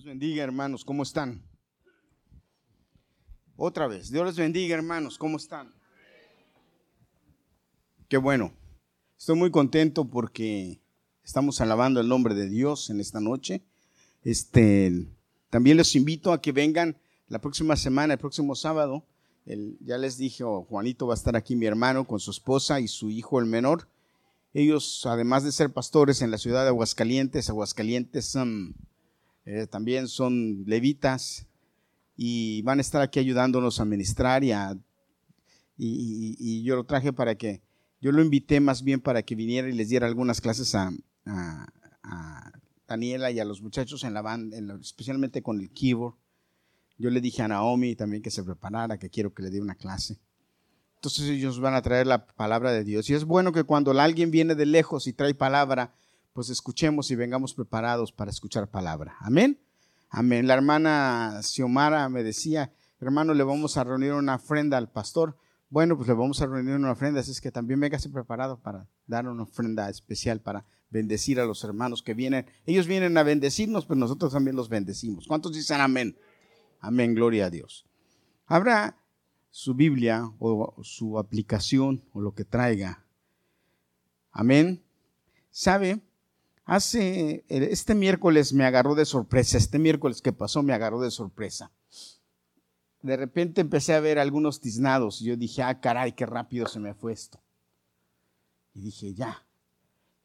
les 0.00 0.06
bendiga, 0.06 0.42
hermanos. 0.42 0.82
¿Cómo 0.82 1.02
están? 1.02 1.42
Otra 3.54 3.86
vez. 3.86 4.10
Dios 4.10 4.24
les 4.24 4.36
bendiga, 4.36 4.74
hermanos. 4.74 5.18
¿Cómo 5.18 5.36
están? 5.36 5.74
Qué 8.08 8.16
bueno. 8.16 8.54
Estoy 9.18 9.36
muy 9.36 9.50
contento 9.50 10.06
porque 10.08 10.80
estamos 11.22 11.60
alabando 11.60 12.00
el 12.00 12.08
nombre 12.08 12.34
de 12.34 12.48
Dios 12.48 12.88
en 12.88 12.98
esta 12.98 13.20
noche. 13.20 13.62
Este, 14.22 15.06
también 15.50 15.76
les 15.76 15.94
invito 15.94 16.32
a 16.32 16.40
que 16.40 16.52
vengan 16.52 16.96
la 17.28 17.42
próxima 17.42 17.76
semana, 17.76 18.14
el 18.14 18.20
próximo 18.20 18.54
sábado. 18.54 19.04
ya 19.44 19.98
les 19.98 20.16
dije, 20.16 20.44
oh, 20.44 20.62
Juanito 20.62 21.08
va 21.08 21.12
a 21.12 21.18
estar 21.18 21.36
aquí, 21.36 21.56
mi 21.56 21.66
hermano, 21.66 22.06
con 22.06 22.20
su 22.20 22.30
esposa 22.30 22.80
y 22.80 22.88
su 22.88 23.10
hijo, 23.10 23.38
el 23.38 23.44
menor. 23.44 23.86
Ellos, 24.54 25.04
además 25.04 25.44
de 25.44 25.52
ser 25.52 25.74
pastores 25.74 26.22
en 26.22 26.30
la 26.30 26.38
ciudad 26.38 26.62
de 26.62 26.68
Aguascalientes, 26.68 27.50
Aguascalientes 27.50 28.24
son 28.24 28.74
eh, 29.52 29.66
también 29.66 30.06
son 30.06 30.62
levitas 30.64 31.44
y 32.16 32.62
van 32.62 32.78
a 32.78 32.82
estar 32.82 33.02
aquí 33.02 33.18
ayudándonos 33.18 33.80
a 33.80 33.84
ministrar 33.84 34.44
y, 34.44 34.52
yo 36.62 36.76
lo 36.76 36.84
traje 36.84 37.12
para 37.12 37.34
que, 37.34 37.60
yo 38.00 38.12
lo 38.12 38.22
invité 38.22 38.60
más 38.60 38.84
bien 38.84 39.00
para 39.00 39.24
que 39.24 39.34
viniera 39.34 39.68
y 39.68 39.72
les 39.72 39.88
diera 39.88 40.06
algunas 40.06 40.40
clases 40.40 40.76
a, 40.76 40.92
Daniela 42.86 43.32
y 43.32 43.40
a 43.40 43.44
los 43.44 43.60
muchachos 43.60 44.04
en 44.04 44.14
la 44.14 44.22
banda, 44.22 44.56
especialmente 44.80 45.42
con 45.42 45.58
el 45.60 45.70
keyboard. 45.70 46.14
Yo 46.96 47.10
le 47.10 47.20
dije 47.20 47.42
a 47.42 47.48
Naomi 47.48 47.96
también 47.96 48.22
que 48.22 48.30
se 48.30 48.44
preparara, 48.44 48.98
que 48.98 49.10
quiero 49.10 49.34
que 49.34 49.42
le 49.42 49.50
dé 49.50 49.60
una 49.60 49.74
clase. 49.74 50.20
Entonces 50.96 51.28
ellos 51.28 51.58
van 51.58 51.74
a 51.74 51.82
traer 51.82 52.06
la 52.06 52.26
palabra 52.26 52.72
de 52.72 52.84
Dios. 52.84 53.10
Y 53.10 53.14
es 53.14 53.24
bueno 53.24 53.52
que 53.52 53.64
cuando 53.64 53.90
alguien 53.98 54.30
viene 54.30 54.54
de 54.54 54.66
lejos 54.66 55.06
y 55.06 55.12
trae 55.12 55.34
palabra, 55.34 55.92
pues 56.32 56.50
escuchemos 56.50 57.10
y 57.10 57.16
vengamos 57.16 57.54
preparados 57.54 58.12
para 58.12 58.30
escuchar 58.30 58.68
palabra. 58.70 59.16
Amén. 59.20 59.60
Amén. 60.10 60.46
La 60.46 60.54
hermana 60.54 61.40
Xiomara 61.42 62.08
me 62.08 62.22
decía, 62.22 62.72
hermano, 63.00 63.34
le 63.34 63.44
vamos 63.44 63.76
a 63.76 63.84
reunir 63.84 64.12
una 64.12 64.36
ofrenda 64.36 64.76
al 64.76 64.90
pastor. 64.90 65.36
Bueno, 65.68 65.96
pues 65.96 66.08
le 66.08 66.14
vamos 66.14 66.40
a 66.42 66.46
reunir 66.46 66.74
una 66.74 66.90
ofrenda, 66.92 67.20
así 67.20 67.30
es 67.30 67.40
que 67.40 67.52
también 67.52 67.78
véngase 67.78 68.08
preparado 68.10 68.60
para 68.60 68.88
dar 69.06 69.28
una 69.28 69.44
ofrenda 69.44 69.88
especial 69.88 70.40
para 70.40 70.66
bendecir 70.90 71.38
a 71.38 71.44
los 71.44 71.62
hermanos 71.62 72.02
que 72.02 72.14
vienen. 72.14 72.46
Ellos 72.66 72.88
vienen 72.88 73.16
a 73.16 73.22
bendecirnos, 73.22 73.86
pero 73.86 74.00
nosotros 74.00 74.32
también 74.32 74.56
los 74.56 74.68
bendecimos. 74.68 75.28
¿Cuántos 75.28 75.54
dicen 75.54 75.80
amén? 75.80 76.18
Amén, 76.80 77.14
gloria 77.14 77.46
a 77.46 77.50
Dios. 77.50 77.86
Habrá 78.46 78.96
su 79.50 79.74
Biblia 79.74 80.32
o 80.38 80.82
su 80.82 81.18
aplicación 81.18 82.02
o 82.12 82.20
lo 82.20 82.34
que 82.34 82.44
traiga. 82.44 83.04
Amén. 84.32 84.82
¿Sabe? 85.50 86.00
Hace, 86.70 87.44
este 87.48 87.96
miércoles 87.96 88.52
me 88.52 88.64
agarró 88.64 88.94
de 88.94 89.04
sorpresa, 89.04 89.58
este 89.58 89.80
miércoles 89.80 90.22
que 90.22 90.32
pasó 90.32 90.62
me 90.62 90.72
agarró 90.72 91.00
de 91.00 91.10
sorpresa. 91.10 91.72
De 93.02 93.16
repente 93.16 93.60
empecé 93.60 93.92
a 93.92 93.98
ver 93.98 94.20
algunos 94.20 94.60
tiznados 94.60 95.20
y 95.20 95.24
yo 95.24 95.36
dije, 95.36 95.64
ah, 95.64 95.80
caray, 95.80 96.12
qué 96.12 96.26
rápido 96.26 96.68
se 96.68 96.78
me 96.78 96.94
fue 96.94 97.12
esto. 97.12 97.40
Y 98.72 98.82
dije, 98.82 99.14
ya. 99.14 99.44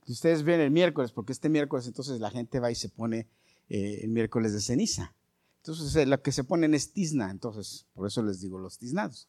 ustedes 0.06 0.44
ven 0.44 0.60
el 0.60 0.70
miércoles, 0.70 1.12
porque 1.12 1.32
este 1.32 1.50
miércoles 1.50 1.88
entonces 1.88 2.20
la 2.20 2.30
gente 2.30 2.60
va 2.60 2.70
y 2.70 2.76
se 2.76 2.90
pone 2.90 3.28
eh, 3.68 4.02
el 4.04 4.12
miércoles 4.12 4.54
de 4.54 4.62
ceniza. 4.62 5.16
Entonces 5.64 5.96
eh, 5.96 6.06
lo 6.06 6.22
que 6.22 6.32
se 6.32 6.44
ponen 6.44 6.76
es 6.76 6.94
tizna, 6.94 7.32
entonces 7.32 7.88
por 7.96 8.06
eso 8.06 8.22
les 8.22 8.40
digo 8.40 8.60
los 8.60 8.78
tiznados. 8.78 9.28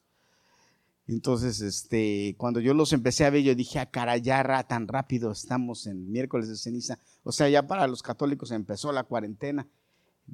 Entonces, 1.08 1.60
este, 1.60 2.34
cuando 2.36 2.58
yo 2.58 2.74
los 2.74 2.92
empecé 2.92 3.24
a 3.24 3.30
ver, 3.30 3.42
yo 3.42 3.54
dije, 3.54 3.78
ah, 3.78 3.86
cara, 3.86 4.16
ya 4.16 4.64
tan 4.64 4.88
rápido 4.88 5.30
estamos 5.30 5.86
en 5.86 6.10
miércoles 6.10 6.48
de 6.48 6.56
ceniza. 6.56 6.98
O 7.22 7.30
sea, 7.30 7.48
ya 7.48 7.66
para 7.66 7.86
los 7.86 8.02
católicos 8.02 8.50
empezó 8.50 8.90
la 8.90 9.04
cuarentena, 9.04 9.68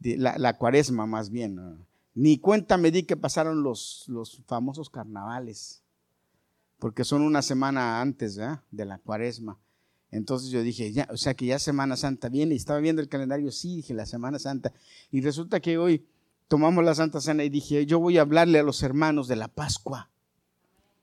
la, 0.03 0.56
cuaresma 0.56 1.06
más 1.06 1.28
bien. 1.28 1.84
Ni 2.15 2.39
cuenta 2.39 2.78
me 2.78 2.91
di 2.91 3.03
que 3.03 3.17
pasaron 3.19 3.62
los, 3.62 4.05
los 4.09 4.43
famosos 4.47 4.89
carnavales, 4.89 5.83
porque 6.78 7.04
son 7.04 7.21
una 7.21 7.43
semana 7.43 8.00
antes 8.00 8.37
de 8.71 8.84
la 8.87 8.99
cuaresma. 8.99 9.59
Entonces 10.10 10.50
yo 10.50 10.62
dije, 10.62 10.91
ya, 10.93 11.06
o 11.10 11.16
sea 11.19 11.34
que 11.34 11.47
ya 11.47 11.59
Semana 11.59 11.97
Santa 11.97 12.31
viene, 12.31 12.54
y 12.54 12.59
estaba 12.59 12.81
viendo 12.81 13.03
el 13.03 13.09
calendario, 13.09 13.50
sí, 13.50 13.77
dije, 13.77 13.93
la 13.93 14.06
Semana 14.06 14.39
Santa. 14.39 14.72
Y 15.10 15.21
resulta 15.21 15.60
que 15.60 15.77
hoy 15.77 16.06
tomamos 16.49 16.83
la 16.84 16.94
Santa 16.94 17.21
Cena 17.21 17.44
y 17.44 17.50
dije, 17.50 17.84
yo 17.84 17.99
voy 17.99 18.16
a 18.16 18.22
hablarle 18.22 18.59
a 18.59 18.62
los 18.62 18.83
hermanos 18.83 19.28
de 19.28 19.37
la 19.37 19.49
Pascua 19.49 20.12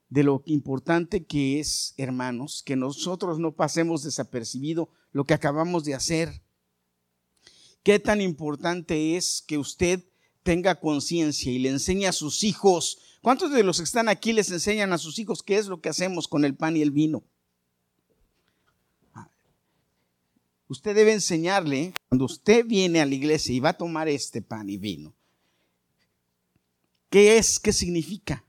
de 0.09 0.23
lo 0.23 0.41
importante 0.45 1.25
que 1.25 1.59
es, 1.59 1.93
hermanos, 1.97 2.63
que 2.65 2.75
nosotros 2.75 3.39
no 3.39 3.55
pasemos 3.55 4.03
desapercibido 4.03 4.89
lo 5.11 5.23
que 5.25 5.35
acabamos 5.35 5.85
de 5.85 5.93
hacer. 5.93 6.41
Qué 7.83 7.99
tan 7.99 8.19
importante 8.19 9.15
es 9.15 9.43
que 9.45 9.57
usted 9.57 10.03
tenga 10.43 10.79
conciencia 10.79 11.51
y 11.51 11.59
le 11.59 11.69
enseñe 11.69 12.05
a 12.07 12.11
sus 12.11 12.43
hijos. 12.43 12.97
¿Cuántos 13.21 13.51
de 13.51 13.63
los 13.63 13.77
que 13.77 13.83
están 13.83 14.09
aquí 14.09 14.33
les 14.33 14.49
enseñan 14.49 14.93
a 14.93 14.97
sus 14.97 15.19
hijos 15.19 15.43
qué 15.43 15.57
es 15.57 15.67
lo 15.67 15.79
que 15.79 15.89
hacemos 15.89 16.27
con 16.27 16.43
el 16.43 16.55
pan 16.55 16.75
y 16.75 16.81
el 16.81 16.91
vino? 16.91 17.23
Usted 20.67 20.95
debe 20.95 21.13
enseñarle, 21.13 21.93
cuando 22.09 22.25
usted 22.25 22.65
viene 22.65 23.01
a 23.01 23.05
la 23.05 23.15
iglesia 23.15 23.55
y 23.55 23.59
va 23.59 23.69
a 23.69 23.77
tomar 23.77 24.07
este 24.07 24.41
pan 24.41 24.69
y 24.69 24.77
vino, 24.77 25.15
¿qué 27.09 27.37
es? 27.37 27.59
¿Qué 27.59 27.73
significa? 27.73 28.45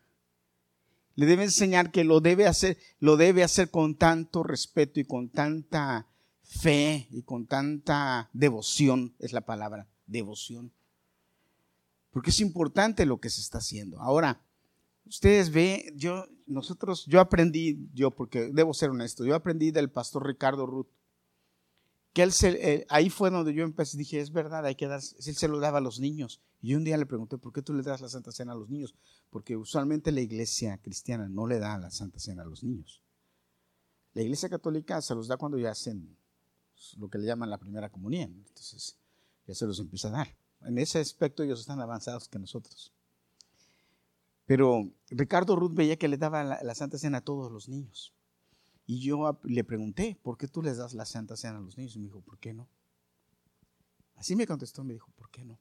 Le 1.17 1.27
debe 1.27 1.45
enseñar 1.45 1.91
que 1.91 2.05
lo 2.05 2.21
debe 2.21 2.47
hacer, 2.47 2.79
lo 2.99 3.17
debe 3.17 3.43
hacer 3.43 3.71
con 3.71 3.95
tanto 3.95 4.43
respeto 4.43 5.01
y 5.01 5.05
con 5.05 5.29
tanta 5.29 6.07
fe 6.43 7.07
y 7.11 7.23
con 7.23 7.47
tanta 7.47 8.29
devoción, 8.33 9.15
es 9.19 9.33
la 9.33 9.43
palabra, 9.43 9.87
devoción. 10.07 10.73
Porque 12.11 12.31
es 12.31 12.41
importante 12.41 13.07
lo 13.07 13.21
que 13.21 13.31
se 13.31 13.41
está 13.41 13.59
haciendo. 13.59 14.01
Ahora, 14.01 14.41
ustedes 15.07 15.51
ven, 15.51 15.83
yo, 15.97 16.27
nosotros, 16.47 17.07
yo 17.07 17.21
aprendí, 17.21 17.89
yo, 17.95 18.11
porque 18.11 18.51
debo 18.53 18.75
ser 18.75 18.91
honesto, 18.91 19.25
yo 19.25 19.35
aprendí 19.35 19.71
del 19.71 19.91
pastor 19.91 20.27
Ricardo 20.27 20.67
Ruth 20.67 20.89
que 22.13 22.23
él 22.23 22.33
eh, 22.43 22.87
ahí 22.89 23.09
fue 23.09 23.31
donde 23.31 23.55
yo 23.55 23.63
empecé, 23.63 23.97
dije, 23.97 24.21
es 24.21 24.33
verdad, 24.33 24.67
hay 24.67 24.75
que 24.75 24.89
dar, 24.89 25.01
él 25.01 25.37
se 25.37 25.49
lo 25.49 25.61
daba 25.61 25.79
a 25.79 25.81
los 25.81 26.01
niños. 26.01 26.41
Y 26.61 26.75
un 26.75 26.85
día 26.85 26.97
le 26.97 27.07
pregunté, 27.07 27.39
¿por 27.39 27.53
qué 27.53 27.63
tú 27.63 27.73
le 27.73 27.83
das 27.83 28.01
la 28.01 28.09
Santa 28.09 28.33
Cena 28.33 28.53
a 28.53 28.57
los 28.57 28.69
niños? 28.69 28.95
Porque 29.31 29.57
usualmente 29.57 30.13
la 30.13 30.21
iglesia 30.21 30.77
cristiana 30.79 31.29
no 31.29 31.47
le 31.47 31.59
da 31.59 31.79
la 31.79 31.91
Santa 31.91 32.19
Cena 32.19 32.43
a 32.43 32.45
los 32.47 32.63
niños. 32.63 33.03
La 34.13 34.23
iglesia 34.23 34.49
católica 34.49 35.01
se 35.01 35.15
los 35.15 35.29
da 35.29 35.37
cuando 35.37 35.57
ya 35.57 35.71
hacen 35.71 36.17
lo 36.99 37.09
que 37.09 37.19
le 37.19 37.27
llaman 37.27 37.49
la 37.49 37.59
primera 37.59 37.91
comunión. 37.91 38.45
Entonces, 38.49 38.97
ya 39.47 39.55
se 39.55 39.67
los 39.67 39.79
empieza 39.79 40.09
a 40.09 40.13
dar. 40.13 40.37
En 40.63 40.79
ese 40.79 40.99
aspecto 40.99 41.43
ellos 41.43 41.61
están 41.61 41.81
avanzados 41.81 42.29
que 42.29 42.39
nosotros. 42.39 42.93
Pero 44.47 44.91
Ricardo 45.09 45.55
Ruth 45.55 45.75
veía 45.75 45.97
que 45.97 46.09
le 46.09 46.19
daba 46.19 46.43
la 46.43 46.75
Santa 46.75 46.99
Cena 46.99 47.19
a 47.19 47.25
todos 47.25 47.53
los 47.53 47.69
niños. 47.69 48.13
Y 48.91 48.99
yo 48.99 49.39
le 49.45 49.63
pregunté, 49.63 50.19
¿por 50.21 50.37
qué 50.37 50.49
tú 50.49 50.63
les 50.63 50.79
das 50.79 50.95
la 50.95 51.05
Santa 51.05 51.37
Cena 51.37 51.59
a 51.59 51.61
los 51.61 51.79
niños? 51.79 51.95
Y 51.95 52.01
me 52.01 52.07
dijo, 52.07 52.23
¿por 52.23 52.41
qué 52.41 52.53
no? 52.53 52.69
Así 54.17 54.35
me 54.35 54.49
contestó, 54.49 54.83
me 54.83 54.95
dijo, 54.95 55.13
¿por 55.13 55.31
qué 55.31 55.45
no? 55.45 55.61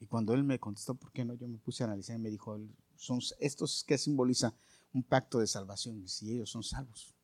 Y 0.00 0.06
cuando 0.06 0.32
él 0.32 0.42
me 0.42 0.58
contestó, 0.58 0.94
¿por 0.94 1.12
qué 1.12 1.26
no? 1.26 1.34
Yo 1.34 1.46
me 1.46 1.58
puse 1.58 1.82
a 1.82 1.88
analizar 1.88 2.16
y 2.16 2.22
me 2.22 2.30
dijo, 2.30 2.58
son 2.96 3.20
estos 3.38 3.84
que 3.84 3.98
simboliza 3.98 4.54
un 4.94 5.02
pacto 5.02 5.40
de 5.40 5.46
salvación, 5.46 6.08
si 6.08 6.32
ellos 6.32 6.48
son 6.48 6.62
salvos. 6.62 7.14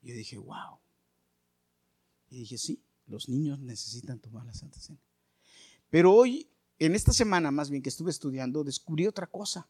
Y 0.00 0.10
yo 0.10 0.14
dije, 0.14 0.38
wow. 0.38 0.78
Y 2.30 2.38
dije, 2.38 2.58
sí, 2.58 2.84
los 3.08 3.28
niños 3.28 3.58
necesitan 3.58 4.20
tomar 4.20 4.46
la 4.46 4.54
Santa 4.54 4.78
Cena. 4.78 5.00
Pero 5.90 6.14
hoy, 6.14 6.48
en 6.78 6.94
esta 6.94 7.12
semana 7.12 7.50
más 7.50 7.68
bien 7.68 7.82
que 7.82 7.88
estuve 7.88 8.12
estudiando, 8.12 8.62
descubrí 8.62 9.08
otra 9.08 9.26
cosa 9.26 9.68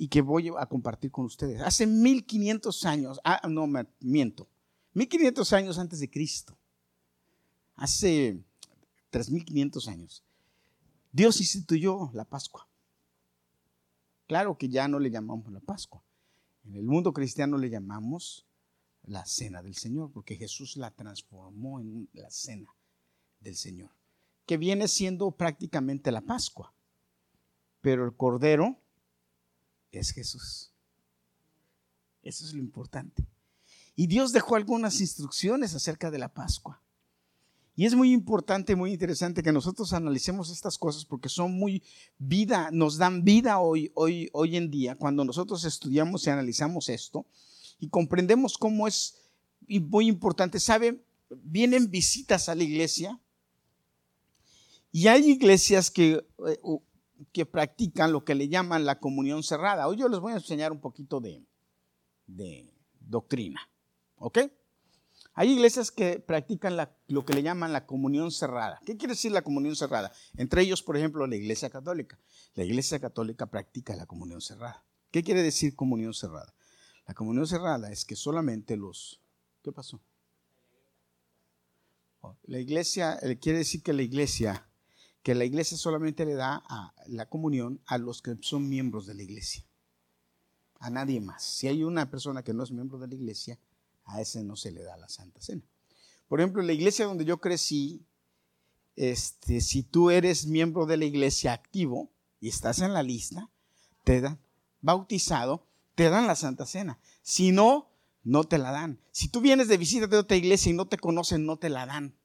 y 0.00 0.06
que 0.06 0.22
voy 0.22 0.48
a 0.56 0.66
compartir 0.66 1.10
con 1.10 1.24
ustedes. 1.24 1.60
Hace 1.60 1.84
1500 1.84 2.84
años, 2.84 3.20
ah, 3.24 3.40
no 3.48 3.66
me 3.66 3.84
miento, 4.00 4.48
1500 4.94 5.52
años 5.52 5.78
antes 5.78 5.98
de 5.98 6.08
Cristo, 6.08 6.56
hace 7.74 8.40
3500 9.10 9.88
años, 9.88 10.24
Dios 11.10 11.40
instituyó 11.40 12.10
la 12.14 12.24
Pascua. 12.24 12.68
Claro 14.28 14.56
que 14.56 14.68
ya 14.68 14.86
no 14.86 15.00
le 15.00 15.10
llamamos 15.10 15.50
la 15.52 15.60
Pascua. 15.60 16.04
En 16.64 16.76
el 16.76 16.84
mundo 16.84 17.12
cristiano 17.12 17.58
le 17.58 17.68
llamamos 17.68 18.46
la 19.02 19.26
cena 19.26 19.62
del 19.62 19.74
Señor, 19.74 20.12
porque 20.12 20.36
Jesús 20.36 20.76
la 20.76 20.92
transformó 20.92 21.80
en 21.80 22.08
la 22.12 22.30
cena 22.30 22.72
del 23.40 23.56
Señor, 23.56 23.90
que 24.46 24.58
viene 24.58 24.86
siendo 24.86 25.32
prácticamente 25.32 26.12
la 26.12 26.20
Pascua. 26.20 26.72
Pero 27.80 28.04
el 28.04 28.14
Cordero 28.14 28.78
es 29.92 30.10
Jesús. 30.10 30.72
Eso 32.22 32.44
es 32.44 32.52
lo 32.52 32.60
importante. 32.60 33.26
Y 33.96 34.06
Dios 34.06 34.32
dejó 34.32 34.56
algunas 34.56 35.00
instrucciones 35.00 35.74
acerca 35.74 36.10
de 36.10 36.18
la 36.18 36.32
Pascua. 36.32 36.82
Y 37.74 37.86
es 37.86 37.94
muy 37.94 38.12
importante, 38.12 38.74
muy 38.74 38.92
interesante 38.92 39.40
que 39.42 39.52
nosotros 39.52 39.92
analicemos 39.92 40.50
estas 40.50 40.76
cosas 40.76 41.04
porque 41.04 41.28
son 41.28 41.52
muy 41.52 41.82
vida, 42.18 42.70
nos 42.72 42.98
dan 42.98 43.22
vida 43.22 43.60
hoy, 43.60 43.92
hoy, 43.94 44.28
hoy 44.32 44.56
en 44.56 44.68
día 44.68 44.96
cuando 44.96 45.24
nosotros 45.24 45.64
estudiamos 45.64 46.26
y 46.26 46.30
analizamos 46.30 46.88
esto 46.88 47.24
y 47.78 47.88
comprendemos 47.88 48.58
cómo 48.58 48.88
es 48.88 49.18
muy 49.68 50.08
importante. 50.08 50.58
¿Saben? 50.58 51.02
Vienen 51.30 51.88
visitas 51.88 52.48
a 52.48 52.56
la 52.56 52.64
iglesia 52.64 53.20
Y 54.90 55.06
hay 55.06 55.30
iglesias 55.30 55.90
que, 55.90 56.26
eh, 56.48 56.60
que 57.32 57.46
practican 57.46 58.12
lo 58.12 58.24
que 58.24 58.34
le 58.34 58.48
llaman 58.48 58.84
la 58.84 59.00
comunión 59.00 59.42
cerrada. 59.42 59.88
Hoy 59.88 59.96
yo 59.96 60.08
les 60.08 60.20
voy 60.20 60.32
a 60.32 60.36
enseñar 60.36 60.72
un 60.72 60.80
poquito 60.80 61.20
de, 61.20 61.44
de 62.26 62.72
doctrina. 63.00 63.60
¿Ok? 64.16 64.38
Hay 65.34 65.52
iglesias 65.52 65.92
que 65.92 66.18
practican 66.18 66.76
lo 67.06 67.24
que 67.24 67.32
le 67.32 67.42
llaman 67.42 67.72
la 67.72 67.86
comunión 67.86 68.32
cerrada. 68.32 68.80
¿Qué 68.84 68.96
quiere 68.96 69.14
decir 69.14 69.30
la 69.30 69.42
comunión 69.42 69.76
cerrada? 69.76 70.12
Entre 70.36 70.62
ellos, 70.62 70.82
por 70.82 70.96
ejemplo, 70.96 71.26
la 71.26 71.36
iglesia 71.36 71.70
católica. 71.70 72.18
La 72.54 72.64
iglesia 72.64 72.98
católica 72.98 73.46
practica 73.46 73.94
la 73.94 74.06
comunión 74.06 74.40
cerrada. 74.40 74.84
¿Qué 75.12 75.22
quiere 75.22 75.42
decir 75.42 75.76
comunión 75.76 76.12
cerrada? 76.12 76.54
La 77.06 77.14
comunión 77.14 77.46
cerrada 77.46 77.90
es 77.90 78.04
que 78.04 78.16
solamente 78.16 78.76
los... 78.76 79.20
¿Qué 79.62 79.72
pasó? 79.72 80.00
La 82.44 82.58
iglesia, 82.58 83.18
quiere 83.40 83.58
decir 83.58 83.82
que 83.82 83.92
la 83.92 84.02
iglesia, 84.02 84.67
que 85.28 85.34
la 85.34 85.44
iglesia 85.44 85.76
solamente 85.76 86.24
le 86.24 86.32
da 86.32 86.64
la 87.06 87.28
comunión 87.28 87.82
a 87.84 87.98
los 87.98 88.22
que 88.22 88.38
son 88.40 88.66
miembros 88.66 89.04
de 89.04 89.12
la 89.12 89.22
iglesia. 89.22 89.62
A 90.78 90.88
nadie 90.88 91.20
más. 91.20 91.44
Si 91.44 91.68
hay 91.68 91.84
una 91.84 92.10
persona 92.10 92.42
que 92.42 92.54
no 92.54 92.62
es 92.62 92.70
miembro 92.70 92.98
de 92.98 93.08
la 93.08 93.14
iglesia, 93.14 93.58
a 94.06 94.22
ese 94.22 94.42
no 94.42 94.56
se 94.56 94.70
le 94.70 94.82
da 94.82 94.96
la 94.96 95.06
Santa 95.10 95.38
Cena. 95.42 95.60
Por 96.28 96.40
ejemplo, 96.40 96.62
la 96.62 96.72
iglesia 96.72 97.04
donde 97.04 97.26
yo 97.26 97.42
crecí, 97.42 98.06
este, 98.96 99.60
si 99.60 99.82
tú 99.82 100.08
eres 100.08 100.46
miembro 100.46 100.86
de 100.86 100.96
la 100.96 101.04
iglesia 101.04 101.52
activo 101.52 102.10
y 102.40 102.48
estás 102.48 102.78
en 102.80 102.94
la 102.94 103.02
lista, 103.02 103.50
te 104.04 104.22
dan 104.22 104.40
bautizado, 104.80 105.66
te 105.94 106.08
dan 106.08 106.26
la 106.26 106.36
Santa 106.36 106.64
Cena. 106.64 107.00
Si 107.20 107.52
no, 107.52 107.90
no 108.24 108.44
te 108.44 108.56
la 108.56 108.70
dan. 108.70 108.98
Si 109.12 109.28
tú 109.28 109.42
vienes 109.42 109.68
de 109.68 109.76
visita 109.76 110.06
de 110.06 110.16
otra 110.16 110.38
iglesia 110.38 110.70
y 110.70 110.74
no 110.74 110.88
te 110.88 110.96
conocen, 110.96 111.44
no 111.44 111.58
te 111.58 111.68
la 111.68 111.84
dan. 111.84 112.17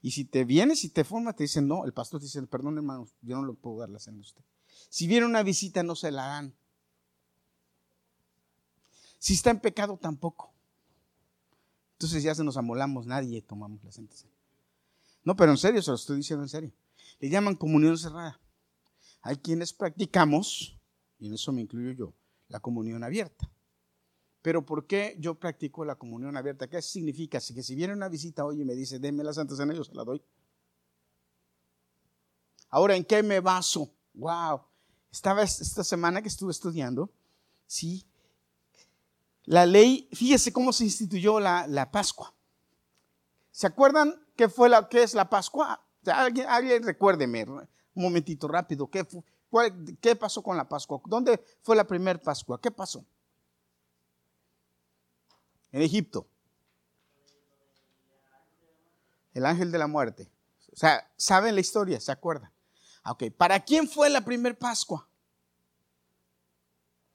Y 0.00 0.12
si 0.12 0.24
te 0.24 0.44
vienes 0.44 0.84
y 0.84 0.90
te 0.90 1.04
formas, 1.04 1.36
te 1.36 1.44
dicen, 1.44 1.66
no, 1.66 1.84
el 1.84 1.92
pastor 1.92 2.20
te 2.20 2.26
dice, 2.26 2.40
perdón 2.46 2.76
hermano, 2.76 3.08
yo 3.22 3.36
no 3.36 3.46
le 3.46 3.54
puedo 3.54 3.80
dar 3.80 3.88
la 3.88 3.98
cena 3.98 4.18
a 4.18 4.20
usted. 4.20 4.42
Si 4.88 5.06
viene 5.06 5.26
una 5.26 5.42
visita, 5.42 5.82
no 5.82 5.96
se 5.96 6.10
la 6.10 6.26
dan. 6.26 6.54
Si 9.18 9.34
está 9.34 9.50
en 9.50 9.60
pecado, 9.60 9.96
tampoco. 9.96 10.52
Entonces 11.94 12.22
ya 12.22 12.34
se 12.34 12.44
nos 12.44 12.56
amolamos, 12.56 13.06
nadie 13.06 13.42
tomamos 13.42 13.82
la 13.82 13.90
Santa 13.90 14.14
Cena. 14.14 14.32
No, 15.24 15.34
pero 15.34 15.50
en 15.50 15.58
serio, 15.58 15.82
se 15.82 15.90
lo 15.90 15.96
estoy 15.96 16.18
diciendo 16.18 16.44
en 16.44 16.48
serio. 16.48 16.72
Le 17.18 17.28
llaman 17.28 17.56
comunión 17.56 17.98
cerrada. 17.98 18.40
Hay 19.22 19.36
quienes 19.38 19.72
practicamos, 19.72 20.78
y 21.18 21.26
en 21.26 21.34
eso 21.34 21.52
me 21.52 21.60
incluyo 21.60 21.90
yo, 21.92 22.14
la 22.46 22.60
comunión 22.60 23.02
abierta. 23.02 23.50
Pero 24.42 24.64
¿por 24.64 24.86
qué 24.86 25.16
yo 25.18 25.34
practico 25.34 25.84
la 25.84 25.96
comunión 25.96 26.36
abierta? 26.36 26.68
¿Qué 26.68 26.80
significa? 26.80 27.38
que 27.38 27.62
si 27.62 27.74
viene 27.74 27.92
una 27.92 28.08
visita 28.08 28.44
hoy 28.44 28.62
y 28.62 28.64
me 28.64 28.74
dice, 28.74 28.98
denme 28.98 29.24
la 29.24 29.32
Santa 29.32 29.56
Cena, 29.56 29.74
yo 29.74 29.84
se 29.84 29.94
la 29.94 30.04
doy. 30.04 30.22
Ahora, 32.70 32.94
¿en 32.96 33.04
qué 33.04 33.22
me 33.22 33.40
baso? 33.40 33.90
Wow. 34.14 34.62
Estaba 35.10 35.42
esta 35.42 35.82
semana 35.82 36.22
que 36.22 36.28
estuve 36.28 36.52
estudiando, 36.52 37.10
sí, 37.66 38.06
la 39.48 39.64
ley, 39.64 40.10
fíjese 40.12 40.52
cómo 40.52 40.74
se 40.74 40.84
instituyó 40.84 41.40
la, 41.40 41.88
Pascua. 41.90 42.34
¿Se 43.50 43.66
acuerdan 43.66 44.14
qué, 44.36 44.50
fue 44.50 44.68
la, 44.68 44.86
qué 44.90 45.02
es 45.02 45.14
la 45.14 45.30
Pascua? 45.30 45.82
Alguien, 46.04 46.46
alguien 46.46 46.82
recuérdeme 46.82 47.44
un 47.44 47.66
momentito 47.94 48.46
rápido. 48.46 48.90
¿qué, 48.90 49.06
¿Qué 50.02 50.16
pasó 50.16 50.42
con 50.42 50.58
la 50.58 50.68
Pascua? 50.68 51.00
¿Dónde 51.06 51.42
fue 51.62 51.74
la 51.74 51.86
primera 51.86 52.20
Pascua? 52.20 52.60
¿Qué 52.60 52.70
pasó? 52.70 53.06
En 55.72 55.82
Egipto. 55.82 56.26
El 59.34 59.46
ángel 59.46 59.70
de 59.70 59.78
la 59.78 59.86
muerte. 59.86 60.30
O 60.72 60.76
sea, 60.76 61.10
¿saben 61.16 61.54
la 61.54 61.60
historia? 61.60 62.00
¿Se 62.00 62.12
acuerdan? 62.12 62.52
Ok, 63.04 63.24
¿para 63.36 63.60
quién 63.60 63.88
fue 63.88 64.10
la 64.10 64.20
primera 64.20 64.56
Pascua? 64.56 65.08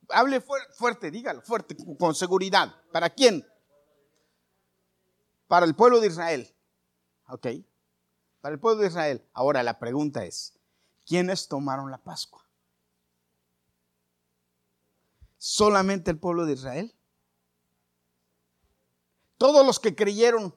Hable 0.09 0.41
fuerte, 0.41 1.11
dígalo, 1.11 1.41
fuerte, 1.41 1.75
con 1.97 2.13
seguridad. 2.13 2.75
¿Para 2.91 3.09
quién? 3.09 3.45
Para 5.47 5.65
el 5.65 5.75
pueblo 5.75 5.99
de 5.99 6.07
Israel. 6.07 6.53
¿Ok? 7.27 7.47
Para 8.41 8.53
el 8.53 8.59
pueblo 8.59 8.81
de 8.81 8.89
Israel. 8.89 9.25
Ahora 9.33 9.63
la 9.63 9.79
pregunta 9.79 10.25
es, 10.25 10.53
¿quiénes 11.05 11.47
tomaron 11.47 11.89
la 11.89 11.97
Pascua? 11.97 12.45
¿Solamente 15.37 16.11
el 16.11 16.19
pueblo 16.19 16.45
de 16.45 16.53
Israel? 16.53 16.95
Todos 19.37 19.65
los 19.65 19.79
que 19.79 19.95
creyeron, 19.95 20.55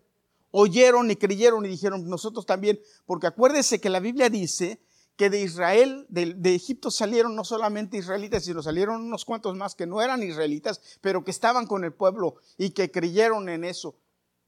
oyeron 0.51 1.11
y 1.11 1.17
creyeron 1.17 1.65
y 1.65 1.69
dijeron, 1.69 2.09
nosotros 2.09 2.47
también, 2.47 2.81
porque 3.05 3.27
acuérdese 3.27 3.81
que 3.81 3.91
la 3.91 4.01
Biblia 4.01 4.31
dice 4.31 4.81
que 5.17 5.31
de 5.31 5.41
Israel, 5.41 6.07
de, 6.11 6.55
Egipto 6.55 6.91
salieron 6.91 7.35
no 7.35 7.45
solamente 7.45 7.97
israelitas, 7.97 8.45
sino 8.45 8.63
salieron 8.63 9.01
unos 9.01 9.25
cuantos 9.25 9.57
más 9.57 9.75
que 9.75 9.87
no 9.87 10.03
eran 10.03 10.23
israelitas, 10.23 10.81
pero 11.01 11.25
que 11.25 11.31
estaban 11.31 11.67
con 11.67 11.85
el 11.85 11.95
pueblo 11.95 12.37
y 12.59 12.71
que 12.71 12.91
creyeron 12.91 13.49
en 13.49 13.65
eso 13.65 13.97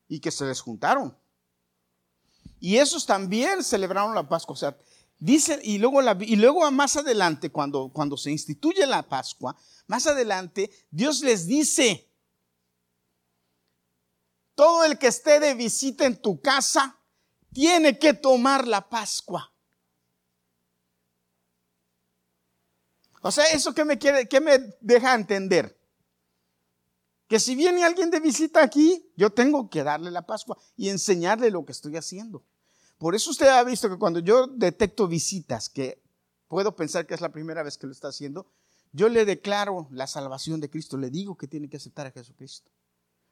y 0.08 0.20
que 0.20 0.31
se 0.31 0.44
les 0.44 0.60
juntaron. 0.60 1.16
Y 2.60 2.76
esos 2.76 3.06
también 3.06 3.64
celebraron 3.64 4.14
la 4.14 4.28
Pascua. 4.28 4.52
O 4.52 4.56
sea, 4.56 4.76
dice, 5.19 5.58
y 5.62 5.78
luego, 5.78 6.00
y 6.20 6.36
luego 6.36 6.70
más 6.70 6.96
adelante, 6.96 7.50
cuando, 7.50 7.90
cuando 7.90 8.16
se 8.19 8.31
instituye 8.31 8.86
la 8.86 9.08
Pascua, 9.08 9.56
más 9.86 10.06
adelante, 10.06 10.70
Dios 10.90 11.22
les 11.22 11.46
dice, 11.46 12.07
todo 14.58 14.82
el 14.82 14.99
que 14.99 15.06
esté 15.06 15.38
de 15.38 15.55
visita 15.55 16.05
en 16.05 16.20
tu 16.20 16.40
casa 16.40 16.99
tiene 17.52 17.96
que 17.96 18.12
tomar 18.12 18.66
la 18.66 18.88
Pascua. 18.88 19.55
O 23.22 23.31
sea, 23.31 23.44
¿eso 23.52 23.72
qué 23.72 23.84
me, 23.84 23.99
quiere, 23.99 24.28
qué 24.28 24.40
me 24.40 24.58
deja 24.81 25.14
entender? 25.14 25.78
Que 27.28 27.38
si 27.38 27.55
viene 27.55 27.84
alguien 27.84 28.10
de 28.10 28.19
visita 28.19 28.60
aquí, 28.60 29.12
yo 29.14 29.31
tengo 29.31 29.70
que 29.70 29.84
darle 29.84 30.10
la 30.10 30.26
Pascua 30.26 30.58
y 30.76 30.88
enseñarle 30.88 31.52
lo 31.52 31.64
que 31.64 31.70
estoy 31.70 31.96
haciendo. 31.96 32.44
Por 32.99 33.14
eso 33.14 33.31
usted 33.31 33.46
ha 33.46 33.62
visto 33.62 33.88
que 33.88 33.96
cuando 33.96 34.19
yo 34.19 34.49
detecto 34.49 35.06
visitas, 35.06 35.69
que 35.69 36.02
puedo 36.49 36.75
pensar 36.75 37.06
que 37.06 37.14
es 37.14 37.20
la 37.20 37.31
primera 37.31 37.62
vez 37.62 37.78
que 37.78 37.87
lo 37.87 37.93
está 37.93 38.08
haciendo, 38.08 38.50
yo 38.90 39.08
le 39.08 39.25
declaro 39.25 39.87
la 39.93 40.08
salvación 40.08 40.58
de 40.58 40.69
Cristo, 40.69 40.96
le 40.96 41.10
digo 41.10 41.37
que 41.37 41.46
tiene 41.46 41.69
que 41.69 41.76
aceptar 41.76 42.08
a 42.08 42.10
Jesucristo, 42.10 42.72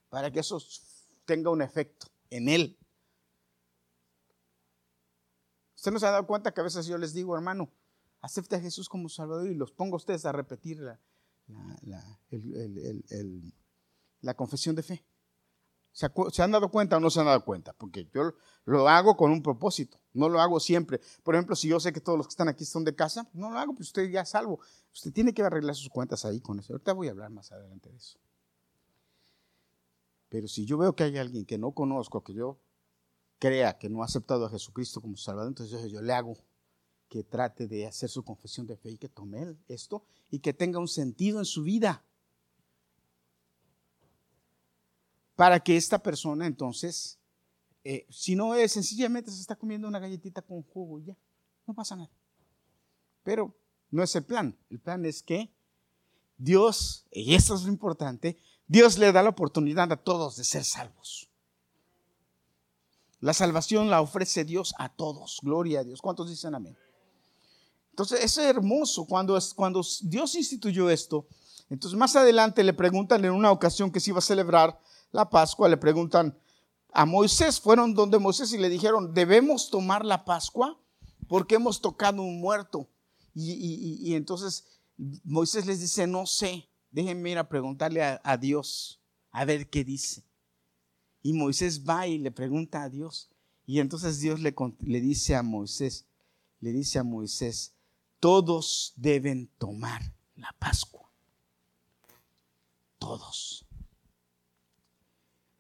para 0.09 0.31
que 0.31 0.39
eso 0.39 0.61
tenga 1.27 1.51
un 1.51 1.61
efecto 1.61 2.07
en 2.31 2.49
él. 2.49 2.79
¿Usted 5.75 5.93
no 5.93 5.99
se 5.99 6.07
ha 6.07 6.11
dado 6.11 6.27
cuenta 6.27 6.53
que 6.53 6.61
a 6.61 6.65
veces 6.65 6.87
yo 6.87 6.97
les 6.97 7.13
digo, 7.13 7.37
hermano, 7.37 7.71
acepte 8.21 8.57
a 8.57 8.61
Jesús 8.61 8.89
como 8.89 9.09
Salvador 9.09 9.49
y 9.49 9.55
los 9.55 9.73
pongo 9.73 9.97
a 9.97 9.99
ustedes 9.99 10.25
a 10.25 10.33
repetir 10.33 10.81
la, 10.81 10.99
la, 14.21 14.35
confesión 14.35 14.75
de 14.75 14.83
fe. 14.83 15.05
¿Se, 15.93 16.43
han 16.43 16.51
dado 16.51 16.71
cuenta 16.71 16.97
o 16.97 17.01
no 17.01 17.09
se 17.09 17.21
han 17.21 17.27
dado 17.27 17.45
cuenta? 17.45 17.73
Porque 17.73 18.09
yo 18.13 18.35
lo 18.65 18.89
hago 18.89 19.17
con 19.17 19.31
un 19.31 19.43
propósito, 19.43 19.99
no 20.13 20.29
lo 20.29 20.41
hago 20.41 20.61
siempre. 20.61 21.01
Por 21.23 21.35
ejemplo, 21.35 21.57
si 21.57 21.69
yo 21.69 21.81
sé 21.81 21.93
que 21.93 22.01
todos 22.01 22.19
los 22.19 22.27
que 22.27 22.33
están 22.33 22.49
aquí 22.49 22.65
son 22.65 22.85
de 22.85 22.95
casa, 22.95 23.29
no 23.33 23.51
lo 23.51 23.59
hago, 23.59 23.75
pues 23.75 23.89
usted 23.89 24.11
ya 24.11 24.23
es 24.23 24.29
salvo. 24.29 24.61
Usted 24.93 25.13
tiene 25.13 25.33
que 25.33 25.43
arreglar 25.43 25.75
sus 25.75 25.89
cuentas 25.89 26.25
ahí 26.25 26.41
con 26.41 26.59
eso. 26.59 26.75
Ahorita 26.75 26.93
voy 26.93 27.09
a 27.09 27.13
hablar 27.13 27.31
más 27.31 27.51
adelante 27.53 27.91
de 27.91 27.97
eso. 27.97 28.19
Pero 30.37 30.49
si 30.49 30.67
yo 30.67 30.77
veo 30.77 30.95
que 30.95 31.03
hay 31.03 31.17
alguien 31.17 31.47
que 31.47 31.57
no 31.57 31.73
conozco, 31.73 32.23
que 32.23 32.35
yo 32.35 32.61
crea 33.39 33.79
que 33.79 33.89
no 33.89 34.03
ha 34.03 34.05
aceptado 34.05 34.45
a 34.45 34.51
Jesucristo 34.51 35.01
como 35.01 35.17
Salvador, 35.17 35.49
entonces 35.49 35.91
yo 35.91 36.03
le 36.03 36.13
hago 36.13 36.37
que 37.09 37.25
trate 37.25 37.67
de 37.67 37.87
hacer 37.87 38.11
su 38.11 38.23
confesión 38.23 38.67
de 38.67 38.77
fe 38.77 38.91
y 38.91 38.99
que 38.99 39.09
tome 39.09 39.57
esto 39.67 40.05
y 40.31 40.41
que 40.41 40.53
tenga 40.53 40.79
un 40.79 40.89
sentido 40.89 41.39
en 41.39 41.47
su 41.47 41.63
vida. 41.63 42.05
Para 45.37 45.59
que 45.61 45.79
esta 45.79 46.03
persona 46.03 46.47
entonces, 46.47 47.19
eh, 47.83 48.07
si 48.11 48.37
no 48.37 48.55
es 48.55 48.73
sencillamente 48.73 49.31
se 49.31 49.41
está 49.41 49.57
comiendo 49.57 49.89
una 49.89 50.01
galletita 50.01 50.43
con 50.43 50.63
jugo 50.65 50.99
ya, 50.99 51.17
no 51.67 51.73
pasa 51.73 51.97
nada. 51.97 52.11
Pero 53.23 53.57
no 53.91 54.03
es 54.03 54.15
el 54.15 54.25
plan. 54.27 54.55
El 54.69 54.81
plan 54.81 55.07
es 55.07 55.23
que 55.23 55.51
Dios, 56.37 57.07
y 57.11 57.35
esto 57.35 57.55
es 57.55 57.63
lo 57.63 57.71
importante, 57.71 58.37
Dios 58.69 58.99
le 58.99 59.13
da 59.13 59.23
la 59.23 59.31
oportunidad 59.31 59.91
a 59.93 59.97
todos 59.97 60.37
de 60.37 60.45
ser 60.45 60.65
salvos. 60.65 61.31
La 63.21 63.33
salvación 63.33 63.91
la 63.91 64.01
ofrece 64.01 64.45
Dios 64.45 64.75
a 64.79 64.89
todos. 64.89 65.39
Gloria 65.43 65.81
a 65.81 65.85
Dios. 65.85 66.01
¿Cuántos 66.01 66.29
dicen 66.29 66.55
amén? 66.55 66.77
Entonces, 67.91 68.23
es 68.23 68.37
hermoso 68.39 69.07
cuando, 69.07 69.39
cuando 69.55 69.83
Dios 70.03 70.35
instituyó 70.35 70.91
esto. 70.91 71.27
Entonces, 71.71 71.99
más 71.99 72.15
adelante 72.15 72.63
le 72.63 72.75
preguntan 72.75 73.25
en 73.25 73.33
una 73.33 73.51
ocasión 73.51 73.91
que 73.91 74.01
se 74.01 74.11
iba 74.11 74.19
a 74.19 74.23
celebrar 74.23 74.79
la 75.13 75.31
Pascua, 75.31 75.69
le 75.69 75.77
preguntan 75.77 76.39
a 76.93 77.07
Moisés, 77.07 77.59
fueron 77.61 77.95
donde 77.95 78.19
Moisés 78.19 78.53
y 78.53 78.59
le 78.59 78.69
dijeron, 78.69 79.15
debemos 79.15 79.71
tomar 79.71 80.05
la 80.05 80.25
Pascua 80.25 80.79
porque 81.29 81.57
hemos 81.57 81.81
tocado 81.81 82.23
un 82.23 82.41
muerto. 82.41 82.89
Y, 83.35 84.15
entonces 84.15 84.65
Moisés 85.25 85.67
les 85.67 85.81
dice, 85.81 86.07
no 86.07 86.27
sé, 86.27 86.69
déjenme 86.97 87.31
ir 87.31 87.37
a 87.37 87.47
preguntarle 87.47 88.03
a, 88.03 88.37
Dios, 88.39 89.03
a 89.31 89.45
ver 89.45 89.69
qué 89.69 89.85
dice. 89.85 90.25
Y 91.21 91.35
Moisés 91.35 91.87
va 91.87 92.07
y 92.07 92.17
le 92.17 92.31
pregunta 92.31 92.83
a 92.83 92.89
Dios. 92.89 93.29
Y 93.67 93.81
entonces 93.81 94.19
Dios 94.19 94.41
le, 94.41 94.55
le 94.81 95.01
dice 95.03 95.37
a 95.37 95.43
Moisés, 95.43 96.07
le 96.59 96.73
dice 96.73 96.99
a 96.99 97.05
Moisés, 97.05 97.75
todos 98.19 98.95
deben 98.97 99.51
tomar 99.59 100.15
la 100.37 100.57
Pascua. 100.59 101.13
Todos. 102.99 103.67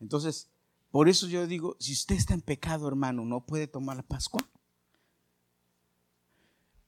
Entonces, 0.00 0.48
por 0.90 1.06
eso 1.06 1.28
yo 1.28 1.46
digo, 1.46 1.76
si 1.78 1.92
usted 1.92 2.14
está 2.14 2.32
en 2.32 2.40
pecado, 2.40 2.88
hermano, 2.88 3.26
no 3.26 3.44
puede 3.44 3.66
tomar 3.66 3.98
la 3.98 4.02
Pascua. 4.02 4.40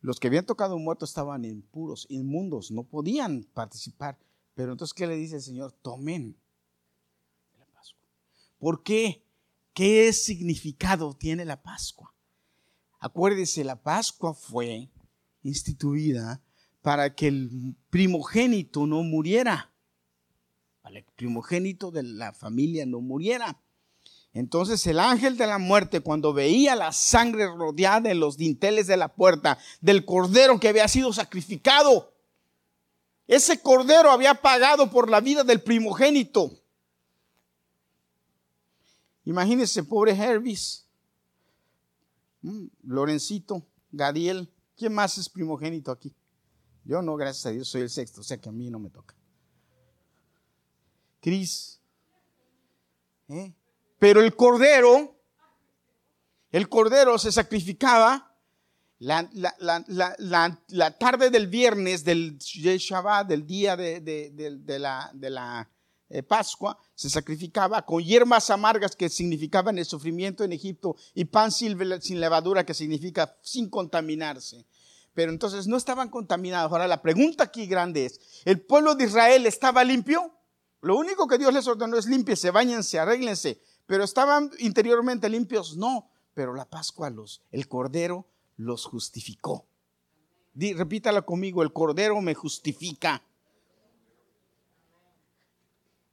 Los 0.01 0.19
que 0.19 0.29
habían 0.29 0.47
tocado 0.47 0.79
muerto 0.79 1.05
estaban 1.05 1.45
impuros, 1.45 2.07
inmundos, 2.09 2.71
no 2.71 2.85
podían 2.85 3.45
participar. 3.53 4.17
Pero 4.59 4.73
entonces, 4.73 4.93
¿qué 4.93 5.07
le 5.07 5.15
dice 5.15 5.37
el 5.37 5.43
Señor? 5.43 5.71
Tomen 5.71 6.37
la 7.57 7.65
Pascua. 7.67 8.09
¿Por 8.59 8.83
qué? 8.83 9.23
¿Qué 9.73 10.13
significado 10.13 11.15
tiene 11.15 11.45
la 11.45 11.63
Pascua? 11.63 12.13
Acuérdese, 12.99 13.63
la 13.63 13.81
Pascua 13.81 14.35
fue 14.35 14.91
instituida 15.45 16.43
para 16.83 17.15
que 17.15 17.29
el 17.29 17.77
primogénito 17.91 18.85
no 18.89 19.05
muriera, 19.05 19.73
para 20.83 20.99
el 20.99 21.05
primogénito 21.15 21.93
de 21.93 22.03
la 22.03 22.33
familia 22.33 22.85
no 22.85 23.01
muriera. 23.01 23.63
Entonces 24.33 24.85
el 24.89 24.99
ángel 24.99 25.37
de 25.37 25.47
la 25.47 25.59
muerte, 25.59 26.01
cuando 26.01 26.33
veía 26.33 26.75
la 26.75 26.91
sangre 26.91 27.47
rodeada 27.47 28.11
en 28.11 28.19
los 28.19 28.37
dinteles 28.37 28.89
de 28.89 28.97
la 28.97 29.15
puerta 29.15 29.57
del 29.81 30.05
cordero 30.05 30.59
que 30.59 30.67
había 30.67 30.89
sido 30.89 31.13
sacrificado, 31.13 32.18
ese 33.29 33.61
cordero 33.61 34.11
había 34.11 34.35
pagado 34.35 34.91
por 34.91 35.11
la 35.11 35.21
vida 35.21 35.45
del 35.45 35.63
primogénito. 35.63 36.51
Imagínense, 39.25 39.85
pobre 39.85 40.13
Hervis, 40.13 40.89
mm, 42.41 42.65
Lorencito, 42.85 43.67
Gadiel, 43.93 44.51
¿quién 44.75 44.95
más 44.95 45.19
es 45.19 45.29
primogénito 45.29 45.93
aquí? 45.93 46.17
Yo 46.85 47.03
no, 47.03 47.17
gracias 47.17 47.45
a 47.45 47.51
Dios, 47.51 47.69
soy 47.69 47.83
el 47.83 47.91
sexto, 47.91 48.23
o 48.23 48.25
sea 48.25 48.41
que 48.41 48.49
a 48.49 48.53
mí 48.53 48.71
no 48.71 48.79
me 48.79 48.89
toca. 48.89 49.15
Cris, 51.21 51.83
¿eh? 53.29 53.55
Pero 53.99 54.23
el 54.23 54.35
cordero, 54.35 55.21
el 56.51 56.71
cordero 56.71 57.19
se 57.19 57.31
sacrificaba 57.31 58.28
la, 58.99 59.29
tarde 60.99 61.31
del 61.31 61.47
viernes 61.47 62.05
del 62.05 62.39
Shabbat, 62.39 63.29
del 63.29 63.47
día 63.47 63.77
de, 63.77 64.79
la, 64.79 65.71
eh, 66.09 66.23
Pascua, 66.23 66.79
se 66.95 67.09
sacrificaba 67.09 67.85
con 67.85 68.03
hierbas 68.03 68.51
amargas 68.51 68.97
que 68.97 69.09
significaban 69.09 69.79
el 69.79 69.85
sufrimiento 69.85 70.45
en 70.45 70.53
Egipto 70.53 70.97
y 71.15 71.25
pan 71.27 71.53
sin, 71.53 71.79
levadura 72.21 72.65
que 72.65 72.75
significa 72.75 73.37
sin 73.43 73.69
contaminarse 73.69 74.67
pero 75.15 75.33
entonces 75.33 75.67
no 75.67 75.77
estaban 75.77 76.11
contaminados. 76.11 76.71
Ahora 76.71 76.87
la 76.87 77.03
pregunta 77.03 77.43
aquí 77.43 77.67
grande 77.67 78.07
es, 78.07 78.21
¿el 78.45 78.61
pueblo 78.61 78.95
de 78.95 79.07
Israel 79.07 79.47
estaba 79.47 79.83
limpio? 79.83 80.33
Lo 80.81 80.97
único 80.97 81.27
que 81.27 81.39
Dios 81.39 81.53
les 81.53 81.67
ordenó 81.67 81.97
es 81.97 82.07
limpiense, 82.07 82.53
bañense, 82.53 83.01
arréglense 83.01 83.61
pero 83.89 84.05
estaban 84.05 84.51
interiormente 84.59 85.31
limpios, 85.31 85.79
no, 85.79 86.11
pero 86.35 86.55
la 86.55 86.67
Pascua 86.67 87.09
los, 87.09 87.43
el 87.51 87.69
Cordero 87.69 88.27
los 88.59 88.85
justificó. 88.85 89.67
repítala 90.55 91.23
conmigo, 91.23 91.63
el 91.63 91.73
Cordero 91.73 92.21
me 92.21 92.35
justifica. 92.35 93.23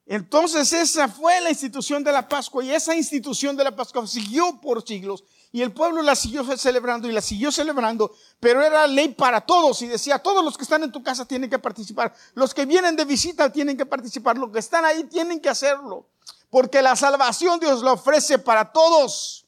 Entonces 0.05 0.71
esa 0.71 1.07
fue 1.07 1.41
la 1.41 1.49
institución 1.49 2.03
de 2.03 2.11
la 2.11 2.29
Pascua 2.29 2.63
y 2.63 2.71
esa 2.71 2.95
institución 2.95 3.57
de 3.57 3.63
la 3.63 3.75
Pascua 3.75 4.05
siguió 4.05 4.61
por 4.61 4.87
siglos 4.87 5.23
y 5.51 5.63
el 5.63 5.73
pueblo 5.73 6.03
la 6.03 6.15
siguió 6.15 6.43
celebrando 6.57 7.09
y 7.09 7.11
la 7.11 7.21
siguió 7.21 7.51
celebrando, 7.51 8.13
pero 8.39 8.61
era 8.61 8.85
ley 8.85 9.09
para 9.09 9.41
todos 9.41 9.81
y 9.81 9.87
decía, 9.87 10.19
todos 10.19 10.45
los 10.45 10.57
que 10.57 10.63
están 10.63 10.83
en 10.83 10.91
tu 10.91 11.01
casa 11.01 11.25
tienen 11.25 11.49
que 11.49 11.57
participar, 11.57 12.13
los 12.35 12.53
que 12.53 12.67
vienen 12.67 12.95
de 12.95 13.05
visita 13.05 13.51
tienen 13.51 13.75
que 13.75 13.85
participar, 13.87 14.37
los 14.37 14.51
que 14.51 14.59
están 14.59 14.85
ahí 14.85 15.05
tienen 15.05 15.39
que 15.39 15.49
hacerlo. 15.49 16.07
Porque 16.51 16.81
la 16.81 16.95
salvación 16.95 17.59
Dios 17.59 17.81
la 17.81 17.93
ofrece 17.93 18.37
para 18.37 18.71
todos. 18.71 19.44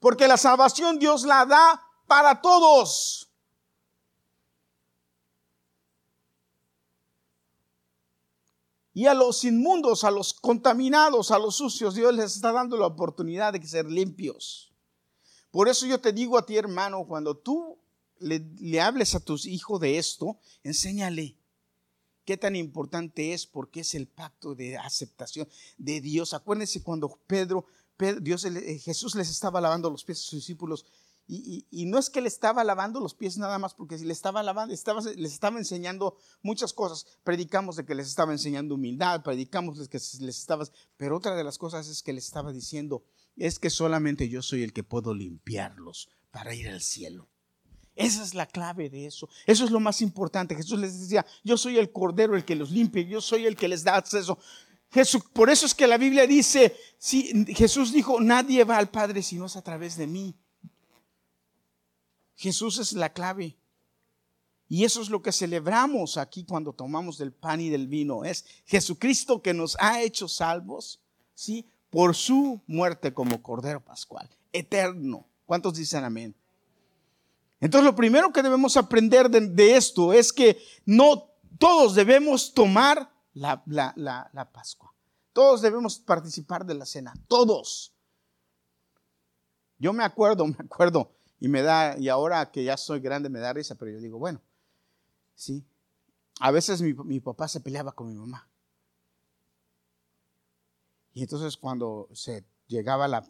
Porque 0.00 0.26
la 0.26 0.36
salvación 0.36 0.98
Dios 0.98 1.22
la 1.22 1.46
da 1.46 1.82
para 2.06 2.40
todos. 2.40 3.30
Y 8.92 9.06
a 9.06 9.14
los 9.14 9.44
inmundos, 9.44 10.02
a 10.02 10.10
los 10.10 10.34
contaminados, 10.34 11.30
a 11.30 11.38
los 11.38 11.56
sucios, 11.56 11.94
Dios 11.94 12.12
les 12.12 12.34
está 12.34 12.50
dando 12.50 12.76
la 12.76 12.86
oportunidad 12.86 13.52
de 13.52 13.64
ser 13.64 13.88
limpios. 13.88 14.72
Por 15.50 15.68
eso 15.68 15.86
yo 15.86 16.00
te 16.00 16.12
digo 16.12 16.36
a 16.36 16.44
ti, 16.44 16.56
hermano, 16.56 17.06
cuando 17.06 17.36
tú 17.36 17.78
le, 18.18 18.40
le 18.58 18.80
hables 18.80 19.14
a 19.14 19.20
tus 19.20 19.46
hijos 19.46 19.80
de 19.80 19.98
esto, 19.98 20.38
enséñale 20.64 21.36
qué 22.24 22.36
tan 22.36 22.56
importante 22.56 23.32
es 23.32 23.46
porque 23.46 23.80
es 23.80 23.94
el 23.94 24.06
pacto 24.06 24.54
de 24.54 24.76
aceptación 24.76 25.48
de 25.78 26.00
Dios. 26.00 26.34
Acuérdense 26.34 26.82
cuando 26.82 27.18
Pedro, 27.26 27.66
Dios, 28.20 28.44
eh, 28.44 28.78
Jesús 28.78 29.14
les 29.14 29.30
estaba 29.30 29.60
lavando 29.60 29.90
los 29.90 30.04
pies 30.04 30.18
a 30.18 30.22
sus 30.22 30.40
discípulos 30.40 30.84
y, 31.32 31.86
no 31.86 31.98
es 31.98 32.10
que 32.10 32.20
le 32.20 32.26
estaba 32.26 32.64
lavando 32.64 32.98
los 32.98 33.14
pies 33.14 33.38
nada 33.38 33.56
más, 33.58 33.72
porque 33.74 33.96
si 33.96 34.04
le 34.04 34.12
estaba 34.12 34.42
lavando, 34.42 34.74
estaba, 34.74 35.00
les 35.00 35.32
estaba 35.32 35.58
enseñando 35.58 36.16
muchas 36.42 36.72
cosas. 36.72 37.06
Predicamos 37.22 37.76
de 37.76 37.84
que 37.84 37.94
les 37.94 38.08
estaba 38.08 38.32
enseñando 38.32 38.74
humildad, 38.74 39.22
predicamos 39.22 39.78
de 39.78 39.86
que 39.86 39.98
les 39.98 40.38
estaba, 40.38 40.64
pero 40.96 41.16
otra 41.16 41.36
de 41.36 41.44
las 41.44 41.56
cosas 41.56 41.86
es 41.86 42.02
que 42.02 42.12
les 42.12 42.24
estaba 42.24 42.52
diciendo, 42.52 43.04
es 43.36 43.60
que 43.60 43.70
solamente 43.70 44.28
yo 44.28 44.42
soy 44.42 44.64
el 44.64 44.72
que 44.72 44.82
puedo 44.82 45.14
limpiarlos 45.14 46.08
para 46.32 46.52
ir 46.52 46.68
al 46.68 46.80
cielo. 46.80 47.28
Esa 47.94 48.24
es 48.24 48.34
la 48.34 48.46
clave 48.46 48.90
de 48.90 49.06
eso. 49.06 49.28
Eso 49.46 49.64
es 49.64 49.70
lo 49.70 49.78
más 49.78 50.00
importante. 50.00 50.56
Jesús 50.56 50.80
les 50.80 50.98
decía, 50.98 51.24
yo 51.44 51.56
soy 51.56 51.78
el 51.78 51.92
cordero, 51.92 52.34
el 52.34 52.44
que 52.44 52.56
los 52.56 52.72
limpia, 52.72 53.02
yo 53.02 53.20
soy 53.20 53.46
el 53.46 53.56
que 53.56 53.68
les 53.68 53.84
da 53.84 53.96
acceso. 53.96 54.38
Por 55.32 55.50
eso 55.50 55.66
es 55.66 55.74
que 55.74 55.86
la 55.86 55.98
Biblia 55.98 56.26
dice, 56.26 56.76
si, 56.98 57.44
Jesús 57.54 57.92
dijo, 57.92 58.20
nadie 58.20 58.64
va 58.64 58.78
al 58.78 58.90
Padre 58.90 59.22
si 59.22 59.36
no 59.36 59.46
es 59.46 59.56
a 59.56 59.62
través 59.62 59.96
de 59.96 60.06
mí. 60.06 60.34
Jesús 62.34 62.78
es 62.78 62.92
la 62.92 63.12
clave. 63.12 63.56
Y 64.68 64.84
eso 64.84 65.02
es 65.02 65.10
lo 65.10 65.20
que 65.20 65.32
celebramos 65.32 66.16
aquí 66.16 66.44
cuando 66.44 66.72
tomamos 66.72 67.18
del 67.18 67.32
pan 67.32 67.60
y 67.60 67.68
del 67.68 67.88
vino. 67.88 68.24
Es 68.24 68.44
Jesucristo 68.66 69.42
que 69.42 69.52
nos 69.52 69.76
ha 69.80 70.00
hecho 70.00 70.28
salvos, 70.28 71.00
¿sí? 71.34 71.66
Por 71.90 72.14
su 72.14 72.60
muerte 72.66 73.12
como 73.12 73.42
Cordero 73.42 73.84
Pascual, 73.84 74.30
eterno. 74.52 75.26
¿Cuántos 75.44 75.74
dicen 75.74 76.04
amén? 76.04 76.36
Entonces 77.60 77.84
lo 77.84 77.96
primero 77.96 78.32
que 78.32 78.42
debemos 78.42 78.76
aprender 78.76 79.28
de, 79.28 79.76
esto 79.76 80.12
es 80.12 80.32
que 80.32 80.56
no 80.86 81.30
todos 81.58 81.94
debemos 81.94 82.54
tomar 82.54 83.12
la, 83.34 83.62
la, 83.66 84.50
Pascua. 84.52 84.94
Todos 85.32 85.62
debemos 85.62 85.98
participar 85.98 86.64
de 86.64 86.74
la 86.74 86.84
cena. 86.84 87.14
Todos. 87.28 87.92
Yo 89.78 89.92
me 89.92 90.04
acuerdo, 90.04 90.46
me 90.46 90.56
acuerdo, 90.58 91.12
y 91.38 91.48
me 91.48 91.62
da, 91.62 91.98
y 91.98 92.08
ahora 92.08 92.50
que 92.50 92.64
ya 92.64 92.76
soy 92.76 93.00
grande 93.00 93.28
me 93.28 93.38
da 93.38 93.52
risa, 93.52 93.74
pero 93.76 93.90
yo 93.90 93.98
digo, 93.98 94.18
bueno, 94.18 94.40
sí. 95.34 95.64
A 96.40 96.50
veces 96.50 96.80
mi, 96.80 97.20
papá 97.20 97.48
se 97.48 97.60
peleaba 97.60 97.92
con 97.92 98.08
mi 98.08 98.14
mamá. 98.14 98.48
Y 101.12 101.22
entonces 101.22 101.56
cuando 101.56 102.08
se 102.12 102.46
llegaba 102.66 103.08
la, 103.08 103.28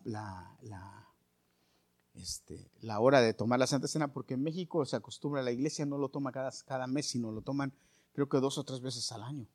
este, 2.14 2.70
la 2.82 3.00
hora 3.00 3.20
de 3.20 3.34
tomar 3.34 3.58
la 3.58 3.66
Santa 3.66 3.88
Cena, 3.88 4.12
porque 4.12 4.34
en 4.34 4.42
México 4.42 4.84
se 4.84 4.96
acostumbra, 4.96 5.42
la 5.42 5.50
iglesia 5.50 5.86
no 5.86 5.98
lo 5.98 6.08
toma 6.08 6.30
cada, 6.30 6.52
cada 6.66 6.86
mes, 6.86 7.06
sino 7.06 7.32
lo 7.32 7.42
toman 7.42 7.72
creo 8.12 8.28
que 8.28 8.38
dos 8.38 8.58
o 8.58 8.64
tres 8.64 8.80
veces 8.80 9.10
al 9.12 9.22
año. 9.22 9.46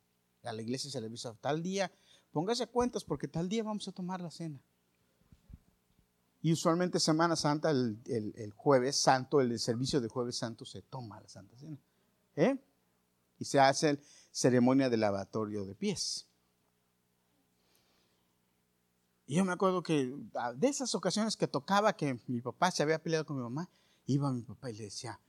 A 0.46 0.54
la 0.54 0.62
iglesia 0.62 0.92
se 0.92 1.02
le 1.02 1.08
avisa 1.08 1.36
tal 1.42 1.62
día, 1.62 1.92
póngase 2.32 2.68
cuentas 2.68 3.04
porque 3.04 3.28
tal 3.28 3.50
día 3.50 3.64
vamos 3.64 3.88
a 3.88 3.92
tomar 3.92 4.22
la 4.22 4.32
cena. 4.32 4.60
Y 6.42 6.54
usualmente 6.54 7.00
Semana 7.00 7.36
Santa, 7.36 7.72
el, 7.72 8.00
el, 8.06 8.54
jueves 8.54 8.98
santo, 8.98 9.42
el 9.42 9.58
servicio 9.60 10.00
de 10.00 10.08
jueves 10.08 10.38
santo, 10.38 10.64
se 10.64 10.84
toma 10.84 11.20
la 11.20 11.28
Santa 11.28 11.58
Cena. 11.58 11.80
¿eh? 12.36 12.56
Y 13.40 13.46
se 13.46 13.60
hace 13.60 14.00
ceremonia 14.30 14.88
de 14.88 14.98
lavatorio 14.98 15.66
de 15.66 15.74
pies. 15.74 16.28
Y 19.25 19.38
yo 19.38 19.46
me 19.46 19.54
acuerdo 19.54 19.82
que 19.82 20.16
ah, 20.36 20.54
de 20.54 20.68
esas 20.68 20.94
ocasiones 20.94 21.36
que 21.36 21.48
tocaba 21.48 21.94
que 21.94 22.20
mi 22.28 22.42
papá 22.42 22.70
se 22.70 22.84
había 22.84 23.02
peleado 23.02 23.25
con 23.25 23.38
mi 23.38 23.44
mamá, 23.44 23.68
iba 24.06 24.32
mi 24.32 24.44
papá 24.44 24.70
y 24.70 24.75
le 24.75 24.84
decía, 24.84 25.20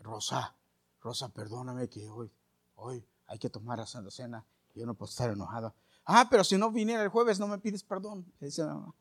Rosa, 0.00 0.54
Rosa, 1.00 1.28
perdóname 1.30 1.88
que 1.88 2.08
hoy, 2.08 2.30
hoy 2.76 3.04
hay 3.32 3.38
que 3.38 3.48
tomar 3.48 3.78
la 3.78 3.86
Santa 3.86 4.10
Cena. 4.10 4.44
Yo 4.74 4.84
no 4.84 4.94
puedo 4.94 5.08
estar 5.08 5.30
enojado. 5.30 5.74
Ah, 6.04 6.28
pero 6.30 6.44
si 6.44 6.58
no 6.58 6.70
viniera 6.70 7.02
el 7.02 7.08
jueves 7.08 7.38
no 7.40 7.48
me 7.48 7.58
pides 7.58 7.82
perdón, 7.82 8.30
le 8.40 8.46
dice 8.46 8.62
mamá. 8.62 8.94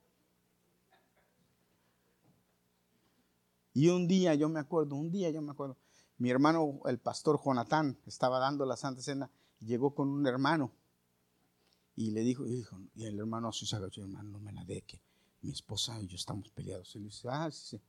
Y 3.73 3.89
un 3.89 4.07
día, 4.07 4.33
yo 4.35 4.47
me 4.47 4.59
acuerdo, 4.61 4.95
un 4.95 5.11
día 5.11 5.29
yo 5.31 5.41
me 5.41 5.51
acuerdo, 5.51 5.77
mi 6.17 6.29
hermano, 6.29 6.79
el 6.85 6.97
pastor 6.97 7.41
Jonatán, 7.43 7.97
estaba 8.05 8.39
dando 8.39 8.65
la 8.65 8.77
Santa 8.77 9.01
Cena 9.01 9.29
llegó 9.59 9.93
con 9.93 10.09
un 10.09 10.25
hermano 10.27 10.71
y 11.95 12.11
le 12.11 12.21
dijo, 12.21 12.47
y, 12.47 12.65
y 12.95 13.05
el 13.05 13.19
hermano 13.19 13.49
así 13.49 13.65
se 13.65 13.75
agachó, 13.75 14.01
hermano, 14.01 14.29
no 14.29 14.39
me 14.39 14.53
la 14.53 14.63
dé, 14.63 14.81
que 14.81 15.01
mi 15.41 15.51
esposa 15.51 16.01
y 16.01 16.07
yo 16.07 16.15
estamos 16.15 16.49
peleados. 16.51 16.95
Y 16.95 16.99
le 16.99 17.05
dice, 17.05 17.27
ah, 17.29 17.49
sí, 17.51 17.77
sí. 17.77 17.81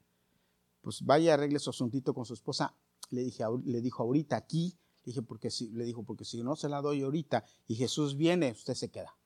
pues 0.80 1.02
vaya, 1.02 1.34
arregle 1.34 1.60
su 1.60 1.70
asuntito 1.70 2.12
con 2.12 2.24
su 2.24 2.34
esposa. 2.34 2.74
Le, 3.10 3.22
dije, 3.22 3.44
le 3.64 3.80
dijo 3.80 4.02
ahorita 4.02 4.36
aquí, 4.36 4.76
dije, 5.04 5.22
porque 5.22 5.50
si, 5.50 5.68
le 5.70 5.84
dijo, 5.84 6.02
porque 6.02 6.24
si 6.24 6.42
no 6.42 6.56
se 6.56 6.68
la 6.68 6.80
doy 6.80 7.02
ahorita 7.02 7.44
y 7.68 7.74
Jesús 7.74 8.16
viene, 8.16 8.52
usted 8.52 8.74
se 8.74 8.90
queda. 8.90 9.16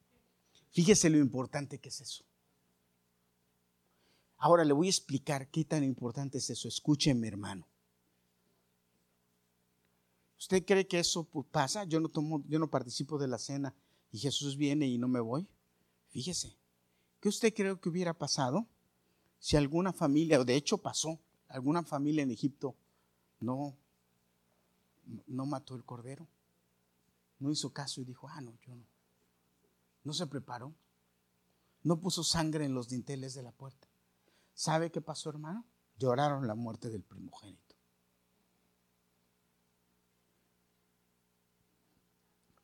Fíjese 0.71 1.11
lo 1.11 1.19
importante 1.19 1.79
que 1.79 1.89
es 1.89 2.01
eso. 2.01 2.25
Ahora 4.39 4.65
le 4.65 4.73
voy 4.73 4.89
a 4.89 4.91
explicar 4.91 5.49
qué 5.49 5.65
tan 5.65 5.83
importante 5.83 6.39
es 6.39 6.51
eso. 6.51 6.69
Escúcheme, 6.69 7.27
hermano. 7.29 7.67
¿Usted 10.39 10.65
cree 10.65 10.87
que 10.87 10.99
eso 10.99 11.25
pasa? 11.51 11.85
Yo 11.85 11.99
no 12.01 12.09
tomo, 12.09 12.45
yo 12.47 12.59
no 12.59 12.69
participo 12.69 13.19
de 13.19 13.29
la 13.29 13.39
cena 13.39 13.75
y 14.13 14.19
Jesús 14.19 14.57
viene 14.57 14.87
y 14.87 14.99
no 14.99 15.09
me 15.09 15.21
voy. 15.21 15.49
Fíjese, 16.09 16.57
¿qué 17.21 17.29
usted 17.29 17.55
cree 17.55 17.79
que 17.81 17.89
hubiera 17.89 18.13
pasado 18.13 18.67
si 19.39 19.57
alguna 19.57 19.93
familia, 19.93 20.41
o 20.41 20.45
de 20.45 20.57
hecho 20.57 20.79
pasó, 20.79 21.19
alguna 21.49 21.83
familia 21.83 22.23
en 22.23 22.31
Egipto 22.31 22.77
no, 23.41 23.77
no 25.27 25.47
mató 25.47 25.75
el 25.75 25.85
cordero? 25.85 26.27
No 27.39 27.51
hizo 27.51 27.73
caso 27.73 28.01
y 28.01 28.05
dijo, 28.05 28.29
ah, 28.29 28.41
no, 28.41 28.57
yo 28.63 28.75
no. 28.75 28.87
No 30.05 30.13
se 30.13 30.27
preparó. 30.27 30.75
No 31.83 32.01
puso 32.01 32.25
sangre 32.25 32.65
en 32.65 32.75
los 32.75 32.89
dinteles 32.89 33.35
de 33.35 33.43
la 33.43 33.53
puerta. 33.53 33.89
¿Sabe 34.55 34.91
qué 34.91 35.01
pasó, 35.01 35.31
hermano? 35.31 35.65
Lloraron 35.99 36.47
la 36.47 36.55
muerte 36.55 36.89
del 36.89 37.03
primogénito. 37.03 37.77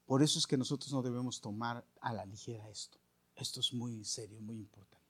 Por 0.06 0.22
eso 0.22 0.38
es 0.38 0.46
que 0.46 0.58
nosotros 0.58 0.92
no 0.92 1.02
debemos 1.02 1.40
tomar 1.40 1.86
a 2.00 2.12
la 2.12 2.26
ligera 2.26 2.68
esto. 2.68 2.98
Esto 3.34 3.60
es 3.60 3.72
muy 3.72 4.04
serio, 4.04 4.40
muy 4.40 4.56
importante. 4.56 5.02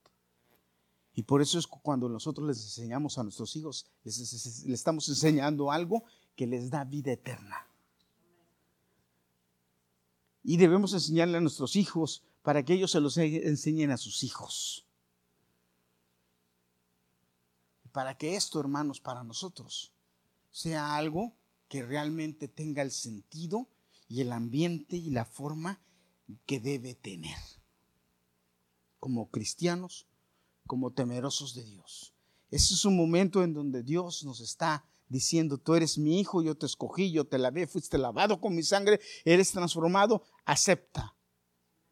Y 1.15 1.23
por 1.23 1.43
eso 1.43 1.59
es 1.59 1.67
cuando 1.67 2.09
nosotros 2.09 2.47
les 2.47 2.63
enseñamos 2.63 3.19
a 3.19 3.23
nuestros 3.23 3.55
hijos, 3.57 3.87
les, 4.05 4.19
estamos 4.67 5.09
enseñando 5.09 5.71
algo 5.71 6.05
que 6.37 6.47
les 6.47 6.71
da 6.71 6.85
vida 6.85 7.13
eterna. 7.13 7.67
Y 10.43 10.57
debemos 10.57 10.93
enseñarle 10.93 11.39
a 11.39 11.41
nuestros 11.41 11.77
hijos 11.77 12.25
para 12.43 12.65
que 12.65 12.75
ellos 12.75 12.91
se 12.91 13.01
los 13.01 13.17
enseñen 13.17 13.91
a 13.91 13.97
sus 13.97 14.25
hijos. 14.25 14.87
Para 17.93 18.17
que 18.17 18.37
esto, 18.37 18.59
hermanos, 18.59 19.01
para 19.01 19.23
nosotros 19.23 19.93
sea 20.51 20.97
algo 20.97 21.35
que 21.69 21.83
realmente 21.83 22.49
tenga 22.49 22.83
el 22.83 22.91
sentido 22.91 23.69
y 24.09 24.21
el 24.21 24.33
ambiente 24.33 24.97
y 24.97 25.11
la 25.11 25.25
forma 25.25 25.81
que 26.47 26.61
debe 26.61 26.95
tener 26.95 27.39
como 28.99 29.31
cristianos, 29.31 30.07
como 30.67 30.93
temerosos 30.93 31.55
de 31.55 31.65
Dios. 31.65 32.15
Ese 32.51 32.75
es 32.75 32.85
un 32.85 32.97
momento 32.97 33.43
en 33.43 33.55
donde 33.55 33.83
Dios 33.83 34.25
nos 34.25 34.41
está 34.41 34.85
diciendo, 35.13 35.59
tú 35.59 35.75
eres 35.75 35.99
mi 35.99 36.19
hijo, 36.19 36.43
yo 36.43 36.57
te 36.57 36.67
escogí, 36.67 37.13
yo 37.13 37.25
te 37.25 37.39
lavé, 37.39 37.67
fuiste 37.67 37.99
lavado 37.99 38.41
con 38.41 38.55
mi 38.55 38.63
sangre, 38.63 38.99
eres 39.25 39.53
transformado, 39.53 40.25
acepta 40.45 41.15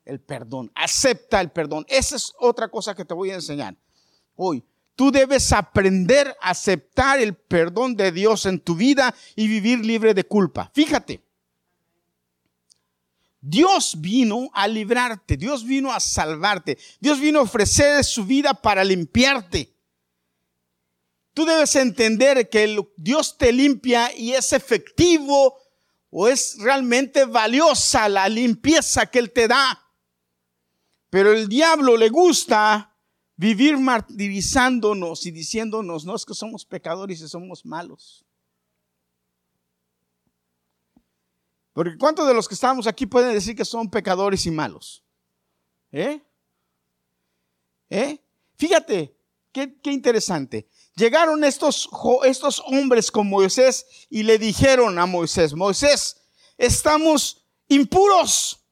el 0.05 0.21
perdón, 0.21 0.73
acepta 0.75 1.41
el 1.41 1.51
perdón. 1.53 1.85
Esa 1.89 2.17
es 2.17 2.33
otra 2.41 2.69
cosa 2.69 2.95
que 2.95 3.05
te 3.05 3.15
voy 3.15 3.31
a 3.31 3.35
enseñar 3.35 3.77
hoy. 4.35 4.65
Tú 4.97 5.13
debes 5.13 5.53
aprender 5.53 6.35
a 6.41 6.51
aceptar 6.51 7.21
el 7.21 7.35
perdón 7.35 7.95
de 7.95 8.11
Dios 8.11 8.47
en 8.47 8.59
tu 8.59 8.75
vida 8.75 9.15
y 9.37 9.47
vivir 9.47 9.85
libre 9.85 10.15
de 10.15 10.25
culpa. 10.25 10.71
Fíjate, 10.75 11.23
Dios 13.41 13.95
vino 13.99 14.51
a 14.53 14.67
librarte, 14.69 15.37
Dios 15.37 15.65
vino 15.65 15.93
a 15.93 16.01
salvarte, 16.01 16.77
Dios 17.01 17.21
vino 17.21 17.39
a 17.39 17.43
ofrecer 17.43 18.05
su 18.05 18.25
vida 18.25 18.53
para 18.55 18.85
limpiarte. 18.85 19.73
Tú 21.41 21.47
debes 21.47 21.75
entender 21.75 22.51
que 22.51 22.87
Dios 22.99 23.39
te 23.39 23.51
limpia 23.51 24.15
y 24.15 24.35
es 24.35 24.53
efectivo 24.53 25.57
o 26.11 26.29
es 26.29 26.59
realmente 26.59 27.25
valiosa 27.25 28.11
la 28.11 28.29
limpieza 28.29 29.07
que 29.07 29.21
Él 29.21 29.33
te 29.33 29.49
da. 29.49 29.91
Pero 31.09 31.33
el 31.33 31.49
diablo 31.49 31.97
le 31.97 32.11
gusta 32.11 32.95
vivir 33.37 33.79
martirizándonos 33.79 35.25
y 35.25 35.31
diciéndonos, 35.31 36.05
no 36.05 36.15
es 36.15 36.27
que 36.27 36.35
somos 36.35 36.67
pecadores 36.67 37.23
y 37.23 37.29
somos 37.29 37.65
malos. 37.65 38.23
Porque 41.73 41.97
¿cuántos 41.97 42.29
de 42.29 42.35
los 42.35 42.49
que 42.49 42.55
estamos 42.55 42.87
aquí 42.87 43.07
pueden 43.07 43.33
decir 43.33 43.57
que 43.57 43.65
son 43.65 43.89
pecadores 43.89 44.45
y 44.45 44.51
malos? 44.51 45.03
¿Eh? 45.91 46.21
¿Eh? 47.89 48.23
Fíjate, 48.57 49.17
qué, 49.53 49.75
interesante. 49.85 50.69
Llegaron 51.01 51.45
estos, 51.45 51.89
estos 52.25 52.63
hombres 52.67 53.11
con 53.11 53.27
Moisés 53.27 53.87
y 54.11 54.23
le 54.23 54.39
dijeron 54.39 54.99
a 54.99 55.07
Moisés, 55.07 55.55
Moisés, 55.55 56.21
estamos 56.59 57.47
impuros. 57.69 58.63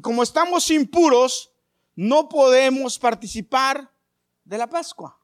Como 0.00 0.22
estamos 0.22 0.70
impuros, 0.70 1.52
no 1.94 2.30
podemos 2.30 2.98
participar 2.98 3.92
de 4.44 4.56
la 4.56 4.66
Pascua. 4.66 5.20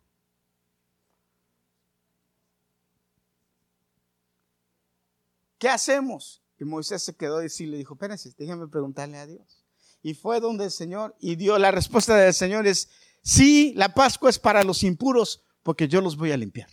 ¿qué 5.59 5.69
hacemos? 5.69 6.42
Y 6.59 6.64
Moisés 6.64 7.03
se 7.03 7.16
quedó 7.16 7.42
y 7.42 7.49
sí 7.49 7.66
le 7.66 7.79
dijo, 7.79 7.95
espérense, 7.95 8.33
déjenme 8.38 8.69
preguntarle 8.69 9.19
a 9.19 9.27
Dios. 9.27 9.64
Y 10.03 10.14
fue 10.14 10.40
donde 10.40 10.64
el 10.64 10.71
Señor 10.71 11.16
y 11.19 11.37
dio 11.37 11.59
la 11.59 11.71
respuesta 11.71 12.14
del 12.14 12.35
Señor 12.35 12.66
es, 12.66 12.88
sí, 13.23 13.73
la 13.75 13.92
Pascua 13.92 14.31
es 14.31 14.38
para 14.38 14.62
los 14.62 14.83
impuros 14.83 15.46
porque 15.67 15.89
yo 15.89 16.01
los 16.01 16.17
voy 16.17 16.31
a 16.31 16.37
limpiar. 16.37 16.69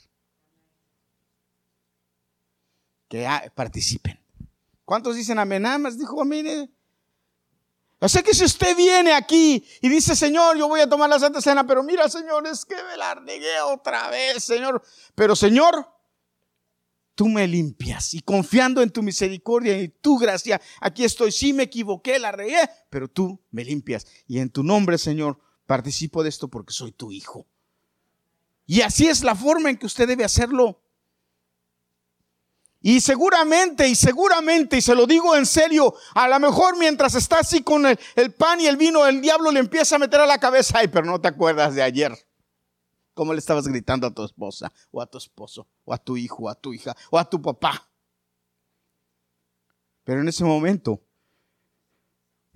Que 3.08 3.28
participen. 3.56 4.20
¿Cuántos 4.86 5.16
dicen 5.16 5.40
amén? 5.40 5.64
Nada 5.64 5.80
más 5.80 5.98
dijo, 5.98 6.24
mire. 6.24 6.70
O 7.98 8.08
sea 8.08 8.22
que 8.22 8.36
si 8.36 8.44
usted 8.44 8.78
viene 8.78 9.12
aquí 9.14 9.66
y 9.82 9.90
dice, 9.90 10.16
Señor, 10.16 10.60
yo 10.60 10.68
voy 10.68 10.82
a 10.82 10.88
tomar 10.88 11.10
la 11.10 11.18
Santa 11.18 11.42
Cena, 11.42 11.66
pero 11.66 11.82
mira, 11.82 12.08
Señor, 12.08 12.46
es 12.46 12.66
que 12.66 12.76
me 12.76 12.96
la 12.96 13.16
negué 13.16 13.62
otra 13.62 14.12
vez, 14.12 14.44
Señor. 14.44 14.84
Pero, 15.16 15.36
Señor, 15.36 15.88
tú 17.16 17.28
me 17.28 17.48
limpias 17.48 18.14
y 18.14 18.20
confiando 18.20 18.84
en 18.84 18.92
tu 18.92 19.02
misericordia 19.02 19.82
y 19.82 19.88
tu 19.88 20.20
gracia, 20.20 20.62
aquí 20.82 21.04
estoy, 21.04 21.32
sí 21.32 21.52
me 21.52 21.64
equivoqué, 21.64 22.20
la 22.20 22.32
regué, 22.32 22.70
pero 22.92 23.08
tú 23.08 23.42
me 23.50 23.66
limpias 23.66 24.06
y 24.28 24.38
en 24.38 24.52
tu 24.52 24.62
nombre, 24.62 25.00
Señor, 25.00 25.40
participo 25.66 26.22
de 26.22 26.30
esto 26.30 26.48
porque 26.48 26.74
soy 26.74 26.92
tu 26.92 27.12
hijo. 27.12 27.48
Y 28.66 28.82
así 28.82 29.08
es 29.08 29.24
la 29.24 29.36
forma 29.36 29.70
en 29.70 29.78
que 29.78 29.86
usted 29.86 30.08
debe 30.08 30.24
hacerlo. 30.24 30.80
Y 32.82 33.00
seguramente, 33.00 33.88
y 33.88 33.96
seguramente, 33.96 34.78
y 34.78 34.82
se 34.82 34.94
lo 34.94 35.08
digo 35.08 35.38
en 35.38 35.46
serio, 35.46 35.96
a 36.16 36.28
lo 36.28 36.38
mejor 36.40 36.78
mientras 36.78 37.16
está 37.16 37.40
así 37.40 37.64
con 37.64 37.86
el, 37.86 37.98
el 38.16 38.34
pan 38.34 38.60
y 38.60 38.68
el 38.68 38.76
vino, 38.76 39.08
el 39.08 39.22
diablo 39.22 39.52
le 39.52 39.62
empieza 39.62 39.96
a 39.96 40.00
meter 40.00 40.20
a 40.20 40.26
la 40.26 40.38
cabeza, 40.38 40.80
ay, 40.80 40.90
pero 40.90 41.06
no 41.06 41.22
te 41.22 41.30
acuerdas 41.30 41.76
de 41.76 41.82
ayer. 41.82 42.14
¿Cómo 43.14 43.32
le 43.34 43.40
estabas 43.40 43.68
gritando 43.68 44.08
a 44.08 44.14
tu 44.14 44.26
esposa 44.26 44.72
o 44.92 45.02
a 45.02 45.06
tu 45.06 45.18
esposo 45.18 45.68
o 45.86 45.94
a 45.94 45.98
tu 45.98 46.18
hijo 46.18 46.44
o 46.44 46.50
a 46.50 46.56
tu 46.56 46.74
hija 46.74 46.96
o 47.10 47.18
a 47.18 47.30
tu 47.30 47.42
papá? 47.42 47.88
Pero 50.04 50.22
en 50.22 50.28
ese 50.28 50.44
momento, 50.44 51.00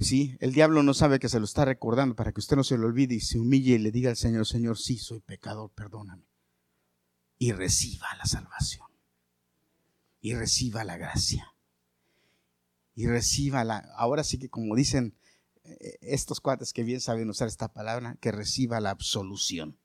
sí, 0.05 0.37
el 0.39 0.53
diablo 0.53 0.83
no 0.83 0.93
sabe 0.93 1.19
que 1.19 1.29
se 1.29 1.39
lo 1.39 1.45
está 1.45 1.65
recordando 1.65 2.15
para 2.15 2.31
que 2.31 2.39
usted 2.39 2.55
no 2.55 2.63
se 2.63 2.77
lo 2.77 2.87
olvide 2.87 3.15
y 3.15 3.19
se 3.19 3.39
humille 3.39 3.75
y 3.75 3.79
le 3.79 3.91
diga 3.91 4.09
al 4.09 4.17
Señor, 4.17 4.45
Señor, 4.45 4.77
sí, 4.77 4.97
soy 4.97 5.19
pecador, 5.19 5.71
perdóname. 5.71 6.27
Y 7.39 7.51
reciba 7.51 8.07
la 8.17 8.25
salvación. 8.25 8.87
Y 10.21 10.33
reciba 10.33 10.83
la 10.83 10.97
gracia. 10.97 11.53
Y 12.95 13.07
reciba 13.07 13.63
la, 13.63 13.77
ahora 13.95 14.23
sí 14.23 14.39
que 14.39 14.49
como 14.49 14.75
dicen 14.75 15.15
eh, 15.63 15.97
estos 16.01 16.41
cuates 16.41 16.73
que 16.73 16.83
bien 16.83 17.01
saben 17.01 17.29
usar 17.29 17.47
esta 17.47 17.71
palabra, 17.71 18.17
que 18.19 18.31
reciba 18.31 18.79
la 18.79 18.89
absolución 18.89 19.77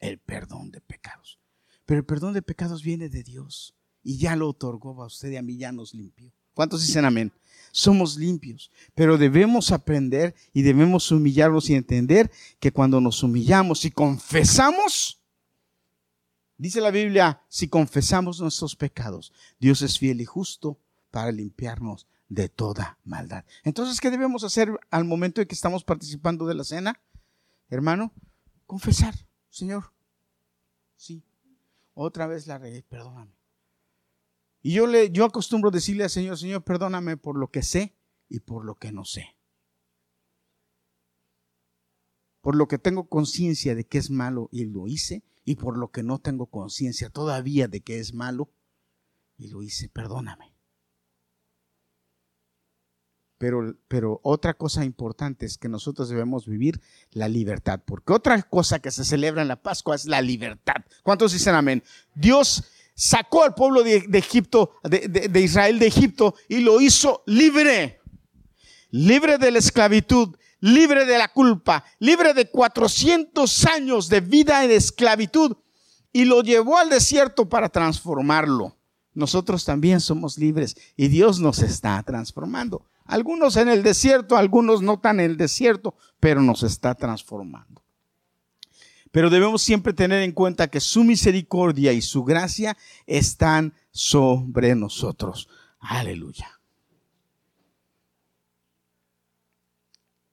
el 0.00 0.18
perdón 0.18 0.70
de 0.70 0.80
pecados. 0.80 1.38
Pero 1.86 2.00
el 2.00 2.06
perdón 2.06 2.34
de 2.34 2.42
pecados 2.42 2.82
viene 2.82 3.08
de 3.08 3.22
Dios 3.22 3.76
y 4.02 4.18
ya 4.18 4.34
lo 4.34 4.48
otorgó 4.48 5.00
a 5.02 5.06
usted 5.06 5.30
y 5.30 5.36
a 5.36 5.42
mí 5.42 5.56
ya 5.58 5.72
nos 5.72 5.94
limpió. 5.94 6.32
¿Cuántos 6.60 6.86
dicen 6.86 7.06
amén? 7.06 7.32
Somos 7.72 8.18
limpios, 8.18 8.70
pero 8.94 9.16
debemos 9.16 9.72
aprender 9.72 10.34
y 10.52 10.60
debemos 10.60 11.10
humillarnos 11.10 11.70
y 11.70 11.74
entender 11.74 12.30
que 12.58 12.70
cuando 12.70 13.00
nos 13.00 13.22
humillamos 13.22 13.86
y 13.86 13.90
confesamos, 13.90 15.22
dice 16.58 16.82
la 16.82 16.90
Biblia, 16.90 17.40
si 17.48 17.68
confesamos 17.68 18.42
nuestros 18.42 18.76
pecados, 18.76 19.32
Dios 19.58 19.80
es 19.80 19.98
fiel 19.98 20.20
y 20.20 20.26
justo 20.26 20.78
para 21.10 21.32
limpiarnos 21.32 22.06
de 22.28 22.50
toda 22.50 22.98
maldad. 23.04 23.46
Entonces, 23.64 23.98
¿qué 23.98 24.10
debemos 24.10 24.44
hacer 24.44 24.78
al 24.90 25.06
momento 25.06 25.40
en 25.40 25.48
que 25.48 25.54
estamos 25.54 25.82
participando 25.82 26.44
de 26.44 26.56
la 26.56 26.64
cena? 26.64 27.00
Hermano, 27.70 28.12
confesar. 28.66 29.14
Señor, 29.48 29.94
sí, 30.94 31.22
otra 31.94 32.26
vez 32.26 32.46
la 32.46 32.58
regué, 32.58 32.82
perdóname. 32.82 33.39
Y 34.62 34.74
yo, 34.74 34.86
le, 34.86 35.10
yo 35.10 35.24
acostumbro 35.24 35.70
decirle 35.70 36.04
al 36.04 36.10
Señor, 36.10 36.38
Señor, 36.38 36.62
perdóname 36.62 37.16
por 37.16 37.38
lo 37.38 37.48
que 37.48 37.62
sé 37.62 37.94
y 38.28 38.40
por 38.40 38.64
lo 38.64 38.76
que 38.76 38.92
no 38.92 39.04
sé. 39.04 39.36
por 42.40 42.56
lo 42.56 42.68
que 42.68 42.78
tengo 42.78 43.08
conciencia 43.08 43.74
de 43.74 43.84
que 43.84 43.98
es 43.98 44.10
malo 44.10 44.48
y 44.50 44.64
lo 44.64 44.86
hice, 44.86 45.22
y 45.44 45.56
por 45.56 45.76
lo 45.76 45.90
que 45.90 46.02
no 46.02 46.18
tengo 46.18 46.46
conciencia 46.46 47.10
todavía 47.10 47.68
de 47.68 47.80
que 47.80 47.98
es 47.98 48.14
malo 48.14 48.50
y 49.36 49.48
lo 49.48 49.62
hice, 49.62 49.88
perdóname. 49.88 50.54
Pero, 53.38 53.74
pero, 53.88 54.20
otra 54.22 54.52
cosa 54.52 54.84
importante 54.84 55.46
es 55.46 55.56
que 55.56 55.70
nosotros 55.70 56.10
debemos 56.10 56.46
vivir 56.46 56.82
la 57.10 57.26
libertad, 57.26 57.80
porque 57.86 58.12
otra 58.12 58.42
cosa 58.42 58.80
que 58.80 58.90
se 58.90 59.02
celebra 59.02 59.40
en 59.40 59.48
la 59.48 59.62
Pascua 59.62 59.94
es 59.94 60.04
la 60.04 60.20
libertad. 60.20 60.84
¿Cuántos 61.02 61.32
dicen 61.32 61.54
amén? 61.54 61.82
Dios 62.14 62.64
sacó 63.00 63.44
al 63.44 63.54
pueblo 63.54 63.82
de, 63.82 64.04
Egipto, 64.12 64.72
de, 64.82 65.08
de 65.08 65.40
Israel 65.40 65.78
de 65.78 65.86
Egipto, 65.86 66.34
y 66.50 66.58
lo 66.58 66.82
hizo 66.82 67.22
libre, 67.24 67.98
libre 68.90 69.38
de 69.38 69.50
la 69.50 69.58
esclavitud, 69.58 70.36
libre 70.60 71.06
de 71.06 71.16
la 71.16 71.28
culpa, 71.28 71.82
libre 71.98 72.34
de 72.34 72.50
400 72.50 73.64
años 73.64 74.10
de 74.10 74.20
vida 74.20 74.62
en 74.64 74.70
esclavitud 74.70 75.56
y 76.12 76.26
lo 76.26 76.42
llevó 76.42 76.76
al 76.76 76.90
desierto 76.90 77.48
para 77.48 77.70
transformarlo. 77.70 78.76
Nosotros 79.14 79.64
también 79.64 80.00
somos 80.00 80.36
libres 80.36 80.76
y 80.94 81.08
Dios 81.08 81.40
nos 81.40 81.60
está 81.60 82.02
transformando. 82.02 82.84
Algunos 83.06 83.56
en 83.56 83.70
el 83.70 83.82
desierto, 83.82 84.36
algunos 84.36 84.82
no 84.82 85.00
tan 85.00 85.20
en 85.20 85.30
el 85.30 85.36
desierto, 85.38 85.94
pero 86.20 86.42
nos 86.42 86.62
está 86.62 86.94
transformando. 86.94 87.79
Pero 89.10 89.30
debemos 89.30 89.62
siempre 89.62 89.92
tener 89.92 90.22
en 90.22 90.32
cuenta 90.32 90.68
que 90.68 90.80
su 90.80 91.02
misericordia 91.04 91.92
y 91.92 92.00
su 92.00 92.24
gracia 92.24 92.76
están 93.06 93.74
sobre 93.90 94.74
nosotros. 94.74 95.48
Aleluya. 95.80 96.60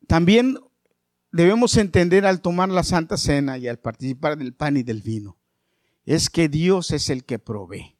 También 0.05 0.57
debemos 1.31 1.75
entender 1.77 2.25
al 2.25 2.41
tomar 2.41 2.69
la 2.69 2.83
Santa 2.83 3.17
Cena 3.17 3.57
y 3.57 3.67
al 3.67 3.79
participar 3.79 4.37
del 4.37 4.53
pan 4.53 4.77
y 4.77 4.83
del 4.83 5.01
vino, 5.01 5.37
es 6.05 6.29
que 6.29 6.47
Dios 6.47 6.91
es 6.91 7.09
el 7.09 7.25
que 7.25 7.39
provee. 7.39 7.97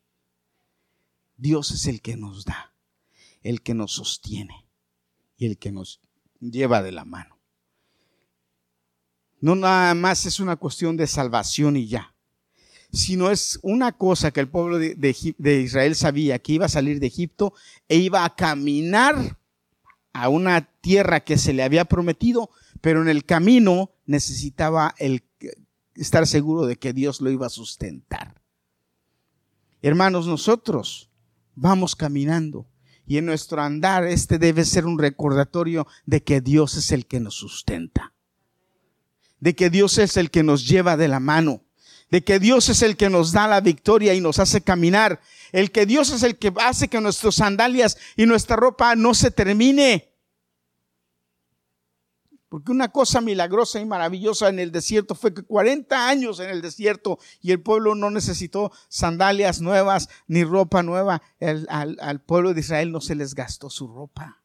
Dios 1.36 1.72
es 1.72 1.86
el 1.88 2.02
que 2.02 2.18
nos 2.18 2.46
da, 2.46 2.74
el 3.42 3.62
que 3.62 3.74
nos 3.74 3.94
sostiene 3.94 4.68
y 5.38 5.46
el 5.46 5.58
que 5.58 5.72
nos 5.72 6.02
lleva 6.40 6.82
de 6.82 6.92
la 6.92 7.06
mano. 7.06 7.37
No 9.40 9.56
nada 9.56 9.94
más 9.94 10.26
es 10.26 10.40
una 10.40 10.56
cuestión 10.56 10.98
de 10.98 11.08
salvación 11.08 11.78
y 11.78 11.88
ya, 11.88 12.16
sino 12.92 13.30
es 13.30 13.60
una 13.62 13.92
cosa 13.92 14.32
que 14.32 14.40
el 14.40 14.48
pueblo 14.48 14.80
de, 14.80 15.62
Israel 15.64 15.96
sabía, 15.96 16.40
que 16.40 16.54
iba 16.54 16.66
a 16.66 16.70
salir 16.70 17.00
de 17.00 17.08
Egipto 17.08 17.54
e 17.88 17.98
iba 17.98 18.26
a 18.26 18.36
caminar 18.36 19.38
a 20.14 20.30
una 20.30 20.62
tierra 20.82 21.20
que 21.20 21.38
se 21.38 21.54
le 21.54 21.64
había 21.64 21.86
prometido, 21.86 22.50
pero 22.82 23.02
en 23.02 23.10
el 23.10 23.26
camino 23.26 23.92
necesitaba 24.06 24.96
el 24.98 25.24
estar 25.96 26.26
seguro 26.26 26.66
de 26.66 26.78
que 26.78 26.94
Dios 26.94 27.22
lo 27.22 27.30
iba 27.30 27.46
a 27.46 27.52
sustentar. 27.52 28.42
Hermanos, 29.82 30.26
nosotros 30.28 31.12
vamos 31.56 31.96
caminando 31.96 32.68
y 33.06 33.18
en 33.18 33.26
nuestro 33.26 33.62
andar 33.62 34.06
este 34.06 34.38
debe 34.38 34.66
ser 34.66 34.86
un 34.86 35.00
recordatorio 35.00 35.88
de 36.06 36.24
que 36.24 36.42
Dios 36.42 36.76
es 36.76 36.92
el 36.92 37.06
que 37.06 37.20
nos 37.20 37.36
sustenta, 37.36 38.14
de 39.40 39.56
que 39.56 39.70
Dios 39.70 39.98
es 39.98 40.18
el 40.18 40.32
que 40.32 40.44
nos 40.44 40.68
lleva 40.68 40.98
de 40.98 41.08
la 41.08 41.20
mano, 41.20 41.64
de 42.10 42.24
que 42.24 42.40
Dios 42.40 42.70
es 42.70 42.82
el 42.82 42.98
que 42.98 43.10
nos 43.10 43.32
da 43.32 43.48
la 43.48 43.62
victoria 43.62 44.14
y 44.14 44.22
nos 44.22 44.40
hace 44.40 44.62
caminar, 44.62 45.20
el 45.52 45.72
que 45.72 45.86
Dios 45.86 46.10
es 46.12 46.24
el 46.24 46.38
que 46.38 46.54
hace 46.58 46.88
que 46.88 47.02
nuestras 47.02 47.36
sandalias 47.36 47.98
y 48.16 48.26
nuestra 48.26 48.56
ropa 48.56 48.96
no 48.96 49.14
se 49.14 49.32
termine. 49.32 50.14
Porque 52.50 52.72
una 52.72 52.90
cosa 52.94 53.20
milagrosa 53.20 53.80
y 53.82 53.86
maravillosa 53.86 54.48
en 54.48 54.60
el 54.60 54.72
desierto 54.72 55.16
fue 55.16 55.34
que 55.34 55.44
40 55.44 56.08
años 56.08 56.40
en 56.40 56.50
el 56.50 56.62
desierto 56.62 57.20
y 57.42 57.52
el 57.52 57.62
pueblo 57.62 57.94
no 57.94 58.10
necesitó 58.10 58.72
sandalias 58.88 59.60
nuevas 59.60 60.08
ni 60.28 60.46
ropa 60.46 60.82
nueva. 60.82 61.22
al, 61.42 61.98
al, 62.00 62.22
pueblo 62.22 62.54
de 62.54 62.62
Israel 62.62 62.94
no 62.94 63.02
se 63.02 63.16
les 63.16 63.36
gastó 63.36 63.70
su 63.70 63.88
ropa. 63.88 64.42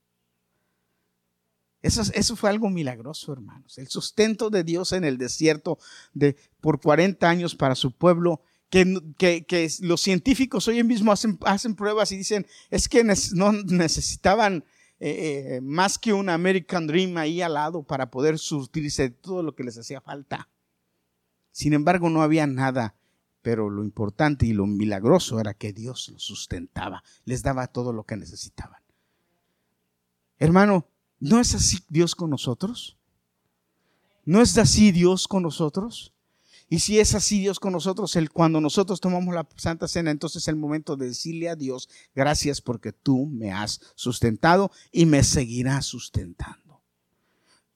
Eso, 1.83 2.03
eso, 2.15 2.37
fue 2.37 2.49
algo 2.49 2.71
milagroso, 2.71 3.33
hermanos. 3.33 3.77
El 3.77 3.89
sustento 3.89 4.51
de 4.51 4.65
Dios 4.65 4.93
en 4.93 5.05
el 5.05 5.19
desierto 5.19 5.79
de, 6.15 6.37
por 6.61 6.81
40 6.81 7.29
años 7.29 7.55
para 7.55 7.75
su 7.75 7.93
pueblo. 7.93 8.43
Que, 8.71 8.87
que, 9.19 9.45
que 9.45 9.71
los 9.81 10.01
científicos 10.01 10.67
hoy 10.67 10.83
mismo 10.83 11.13
hacen, 11.13 11.39
hacen 11.45 11.75
pruebas 11.75 12.11
y 12.11 12.17
dicen, 12.17 12.47
es 12.71 12.89
que 12.89 13.05
no 13.35 13.53
necesitaban 13.53 14.65
eh, 15.05 15.57
eh, 15.57 15.61
más 15.61 15.99
que 15.99 16.13
un 16.13 16.29
American 16.29 16.87
Dream 16.87 17.17
ahí 17.17 17.43
al 17.43 17.55
lado 17.55 17.83
para 17.83 18.13
poder 18.13 18.39
surtirse 18.39 19.03
de 19.03 19.11
todo 19.11 19.43
lo 19.43 19.57
que 19.57 19.65
les 19.65 19.77
hacía 19.77 20.01
falta. 20.01 20.49
Sin 21.51 21.73
embargo, 21.73 22.09
no 22.09 22.23
había 22.23 22.47
nada, 22.47 22.95
pero 23.43 23.69
lo 23.69 23.83
importante 23.83 24.47
y 24.47 24.53
lo 24.53 24.65
milagroso 24.65 25.41
era 25.41 25.55
que 25.55 25.73
Dios 25.73 26.09
los 26.09 26.23
sustentaba, 26.23 27.03
les 27.25 27.43
daba 27.43 27.67
todo 27.67 27.93
lo 27.93 28.05
que 28.05 28.17
necesitaban. 28.17 28.81
Hermano, 30.39 30.87
¿no 31.23 31.39
es 31.41 31.55
así 31.55 31.79
Dios 31.89 32.17
con 32.17 32.31
nosotros? 32.31 32.97
¿No 34.25 34.43
es 34.43 34.59
así 34.59 34.91
Dios 34.91 35.29
con 35.29 35.45
nosotros? 35.45 36.13
Y 36.69 36.81
si 36.81 36.99
es 36.99 37.15
así 37.15 37.39
Dios 37.39 37.61
con 37.61 37.73
nosotros, 37.73 38.17
el, 38.17 38.31
cuando 38.31 38.61
nosotros 38.61 39.01
tomamos 39.01 39.35
la 39.35 39.47
Santa 39.57 39.87
Cena, 39.87 40.11
entonces 40.11 40.43
es 40.43 40.49
el 40.49 40.57
momento 40.57 40.97
de 40.97 41.09
decirle 41.09 41.49
a 41.49 41.55
Dios, 41.55 41.89
gracias 42.15 42.61
porque 42.61 42.93
tú 42.93 43.27
me 43.27 43.53
has 43.53 43.81
sustentado 43.95 44.73
y 44.91 45.07
me 45.07 45.23
seguirás 45.23 45.87
sustentando. 45.87 46.81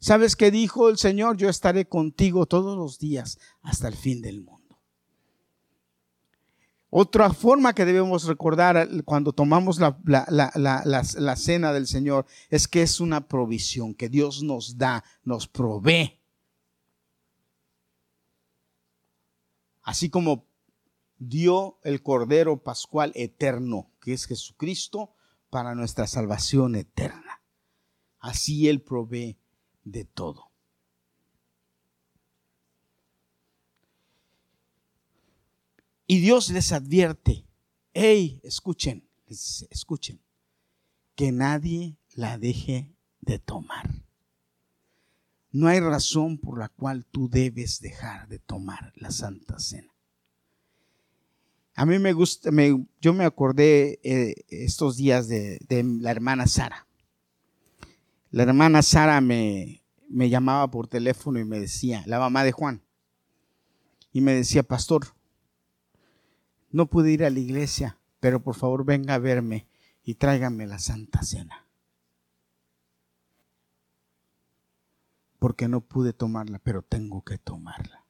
¿Sabes 0.01 0.35
qué 0.35 0.51
dijo 0.51 0.89
el 0.89 0.99
Señor? 0.99 1.37
Yo 1.37 1.49
estaré 1.49 1.87
contigo 1.87 2.47
todos 2.47 2.77
los 2.77 2.99
días 2.99 3.39
hasta 3.63 3.87
el 3.87 3.95
fin 3.97 4.23
del 4.23 4.43
mundo. 4.43 4.56
Otra 6.99 7.31
forma 7.31 7.75
que 7.75 7.85
debemos 7.85 8.25
recordar 8.25 8.89
cuando 9.05 9.35
tomamos 9.35 9.79
la, 9.79 9.99
la, 10.07 11.37
cena 11.37 11.75
del 11.75 11.87
Señor 11.87 12.25
es 12.49 12.67
que 12.67 12.81
es 12.81 13.01
una 13.01 13.29
provisión 13.29 13.95
que 13.95 14.09
Dios 14.09 14.43
nos 14.43 14.79
da, 14.79 15.05
nos 15.23 15.47
provee 15.47 16.19
así 19.83 20.09
como 20.09 20.47
dio 21.19 21.79
el 21.85 22.03
Cordero 22.03 22.63
Pascual 22.63 23.13
eterno, 23.15 23.91
que 24.01 24.15
es 24.15 24.25
Jesucristo, 24.25 25.15
para 25.51 25.75
nuestra 25.75 26.07
salvación 26.07 26.77
eterna. 26.77 27.43
Así 28.21 28.71
Él 28.71 28.81
provee 28.81 29.39
de 29.85 30.07
todo. 30.07 30.46
Y 36.07 36.21
Dios 36.21 36.51
les 36.51 36.73
advierte, 36.73 37.47
hey, 37.93 38.41
escuchen, 38.45 39.09
escuchen, 39.27 40.21
que 41.17 41.33
nadie 41.33 41.97
la 42.15 42.39
deje 42.39 42.95
de 43.21 43.39
tomar. 43.39 43.91
No 45.51 45.69
hay 45.69 45.81
razón 45.81 46.39
por 46.39 46.59
la 46.59 46.69
cual 46.69 47.07
tú 47.07 47.29
debes 47.29 47.81
dejar 47.81 48.29
de 48.29 48.39
tomar 48.39 48.93
la 48.97 49.11
Santa 49.11 49.59
Cena. 49.59 49.93
A 51.75 51.85
mí 51.85 51.99
me 51.99 52.13
gusta, 52.13 52.51
yo 53.01 53.13
me 53.13 53.25
acordé 53.25 53.99
eh, 54.03 54.45
estos 54.49 54.97
días 54.97 55.29
de, 55.29 55.59
la 56.01 56.11
hermana 56.11 56.47
Sara. 56.47 56.87
La 58.31 58.45
hermana 58.45 58.83
Sara 58.83 59.21
me, 59.21 59.83
me 60.09 60.29
llamaba 60.29 60.71
por 60.71 60.89
teléfono 60.89 61.39
y 61.39 61.45
me 61.45 61.59
decía, 61.59 62.03
la 62.07 62.19
mamá 62.19 62.45
de 62.45 62.53
Juan, 62.53 62.83
y 64.13 64.21
me 64.21 64.35
decía, 64.35 64.63
pastor, 64.63 65.16
no 66.77 66.87
pude 66.87 67.11
ir 67.11 67.25
a 67.25 67.31
la 67.31 67.39
iglesia, 67.41 67.99
pero 68.21 68.43
por 68.43 68.55
favor 68.55 68.85
venga 68.85 69.15
a 69.15 69.19
verme 69.19 69.67
y 70.05 70.15
tráigame 70.15 70.67
la 70.67 70.79
Santa 70.79 71.23
Cena. 71.23 71.67
porque 75.39 75.69
no 75.69 75.81
pude 75.81 76.13
tomarla, 76.13 76.59
pero 76.59 76.83
tengo 76.83 77.23
que 77.23 77.39
tomarla. 77.39 78.05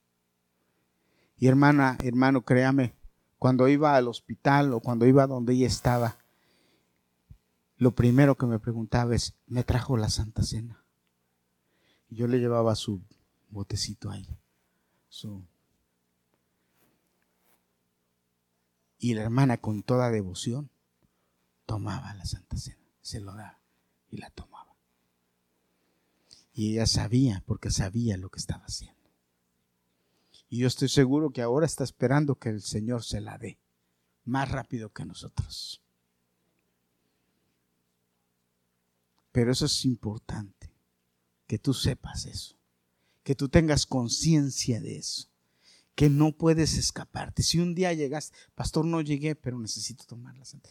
Y 1.36 1.48
hermana, 1.48 1.98
hermano, 2.02 2.46
créame, 2.46 2.94
cuando 3.38 3.68
iba 3.68 3.94
al 3.94 4.08
hospital 4.08 4.72
o 4.72 4.80
cuando 4.80 5.06
iba 5.06 5.26
donde 5.26 5.52
ella 5.52 5.66
estaba, 5.66 6.16
lo 7.76 7.94
primero 7.94 8.36
que 8.36 8.46
me 8.46 8.58
preguntaba 8.58 9.14
es, 9.14 9.36
¿me 9.46 9.64
trajo 9.64 9.98
la 9.98 10.08
Santa 10.08 10.42
Cena? 10.42 10.82
Y 12.08 12.16
yo 12.16 12.26
le 12.26 12.38
llevaba 12.38 12.74
su 12.74 13.02
botecito 13.50 14.10
ahí. 14.10 14.26
Y 18.98 19.14
la 19.14 19.22
hermana 19.22 19.58
con 19.58 19.82
toda 19.82 20.10
devoción 20.10 20.70
tomaba 21.66 22.14
la 22.14 22.24
Santa 22.24 22.56
Cena, 22.56 22.88
se 23.02 23.20
lo 23.20 23.34
daba 23.34 23.60
y 24.10 24.18
la 24.18 24.30
tomaba. 24.30 24.74
Y 26.52 26.72
ella 26.72 26.86
sabía, 26.86 27.42
porque 27.46 27.70
sabía 27.70 28.16
lo 28.16 28.30
que 28.30 28.38
estaba 28.38 28.64
haciendo. 28.64 28.96
Y 30.48 30.58
yo 30.58 30.68
estoy 30.68 30.88
seguro 30.88 31.30
que 31.30 31.42
ahora 31.42 31.66
está 31.66 31.84
esperando 31.84 32.36
que 32.36 32.48
el 32.48 32.62
Señor 32.62 33.04
se 33.04 33.20
la 33.20 33.36
dé 33.36 33.58
más 34.24 34.50
rápido 34.50 34.92
que 34.92 35.04
nosotros. 35.04 35.82
Pero 39.32 39.52
eso 39.52 39.66
es 39.66 39.84
importante, 39.84 40.72
que 41.46 41.58
tú 41.58 41.74
sepas 41.74 42.24
eso, 42.26 42.56
que 43.22 43.34
tú 43.34 43.48
tengas 43.48 43.84
conciencia 43.84 44.80
de 44.80 44.96
eso, 44.96 45.28
que 45.96 46.10
no 46.10 46.32
puedes 46.32 46.76
escaparte. 46.76 47.42
Si 47.42 47.58
un 47.58 47.74
día 47.74 47.92
llegas, 47.94 48.32
pastor, 48.54 48.84
no 48.84 49.00
llegué, 49.00 49.34
pero 49.34 49.58
necesito 49.58 50.04
tomar 50.04 50.36
la 50.36 50.44
santa. 50.44 50.68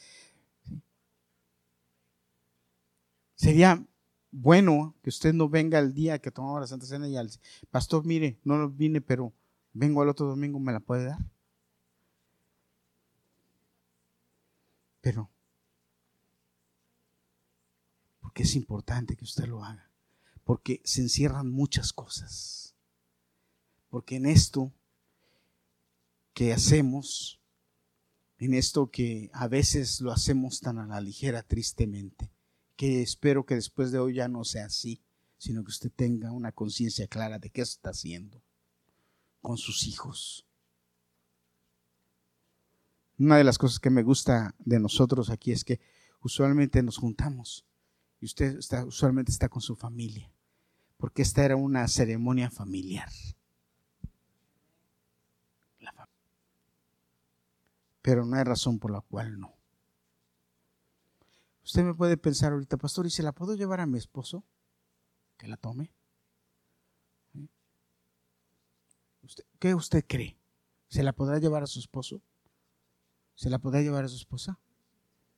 Sería 3.33 3.85
bueno 4.31 4.95
que 5.01 5.09
usted 5.09 5.33
no 5.33 5.49
venga 5.49 5.79
el 5.79 5.93
día 5.93 6.19
que 6.19 6.31
tomamos 6.31 6.61
la 6.61 6.67
Santa 6.67 6.85
Cena 6.85 7.09
y 7.09 7.17
al 7.17 7.29
pastor, 7.71 8.05
mire, 8.05 8.39
no 8.43 8.69
vine, 8.69 9.01
pero 9.01 9.33
vengo 9.73 10.01
al 10.01 10.09
otro 10.09 10.27
domingo, 10.27 10.59
¿me 10.59 10.71
la 10.71 10.79
puede 10.79 11.05
dar? 11.05 11.19
Pero, 15.01 15.29
porque 18.19 18.43
es 18.43 18.55
importante 18.55 19.15
que 19.15 19.23
usted 19.23 19.45
lo 19.45 19.63
haga, 19.63 19.89
porque 20.43 20.81
se 20.85 21.01
encierran 21.01 21.49
muchas 21.49 21.93
cosas, 21.93 22.75
porque 23.89 24.17
en 24.17 24.27
esto 24.27 24.71
que 26.35 26.51
hacemos, 26.51 27.41
en 28.37 28.53
esto 28.53 28.91
que 28.91 29.31
a 29.33 29.47
veces 29.47 30.01
lo 30.01 30.11
hacemos 30.11 30.59
tan 30.59 30.77
a 30.79 30.85
la 30.85 30.99
ligera, 30.99 31.43
tristemente, 31.43 32.29
que 32.75 33.01
espero 33.01 33.45
que 33.45 33.55
después 33.55 33.93
de 33.93 33.99
hoy 33.99 34.15
ya 34.15 34.27
no 34.27 34.43
sea 34.43 34.65
así, 34.65 35.01
sino 35.37 35.63
que 35.63 35.69
usted 35.69 35.91
tenga 35.95 36.33
una 36.33 36.51
conciencia 36.51 37.07
clara 37.07 37.39
de 37.39 37.49
qué 37.49 37.61
está 37.61 37.91
haciendo 37.91 38.43
con 39.41 39.57
sus 39.57 39.87
hijos. 39.87 40.45
Una 43.17 43.37
de 43.37 43.45
las 43.45 43.57
cosas 43.57 43.79
que 43.79 43.89
me 43.89 44.03
gusta 44.03 44.55
de 44.59 44.79
nosotros 44.81 45.29
aquí 45.29 45.53
es 45.53 45.63
que 45.63 45.79
usualmente 46.19 46.83
nos 46.83 46.97
juntamos 46.97 47.65
y 48.19 48.25
usted 48.25 48.57
está, 48.57 48.83
usualmente 48.83 49.31
está 49.31 49.47
con 49.47 49.61
su 49.61 49.77
familia, 49.77 50.29
porque 50.97 51.21
esta 51.21 51.45
era 51.45 51.55
una 51.55 51.87
ceremonia 51.87 52.51
familiar. 52.51 53.09
Pero 58.05 58.23
no 58.23 58.35
hay 58.35 58.43
razón 58.43 58.77
por 58.77 58.91
la 58.91 59.01
cual 59.01 59.39
no. 59.39 59.55
Usted 61.63 61.83
me 61.83 61.95
puede 61.95 62.17
pensar 62.17 62.53
ahorita, 62.53 62.77
pastor, 62.77 63.07
¿y 63.07 63.09
se 63.09 63.23
la 63.23 63.31
puedo 63.31 63.55
llevar 63.55 63.79
a 63.79 63.87
mi 63.87 63.97
esposo? 63.97 64.43
Que 65.37 65.47
la 65.47 65.57
tome. 65.57 65.91
¿Qué 69.57 69.73
usted 69.73 70.05
cree? 70.07 70.37
¿Se 70.87 71.01
la 71.01 71.13
podrá 71.13 71.39
llevar 71.39 71.63
a 71.63 71.65
su 71.65 71.79
esposo? 71.79 72.21
¿Se 73.33 73.49
la 73.49 73.57
podrá 73.57 73.81
llevar 73.81 74.05
a 74.05 74.07
su 74.07 74.17
esposa? 74.17 74.59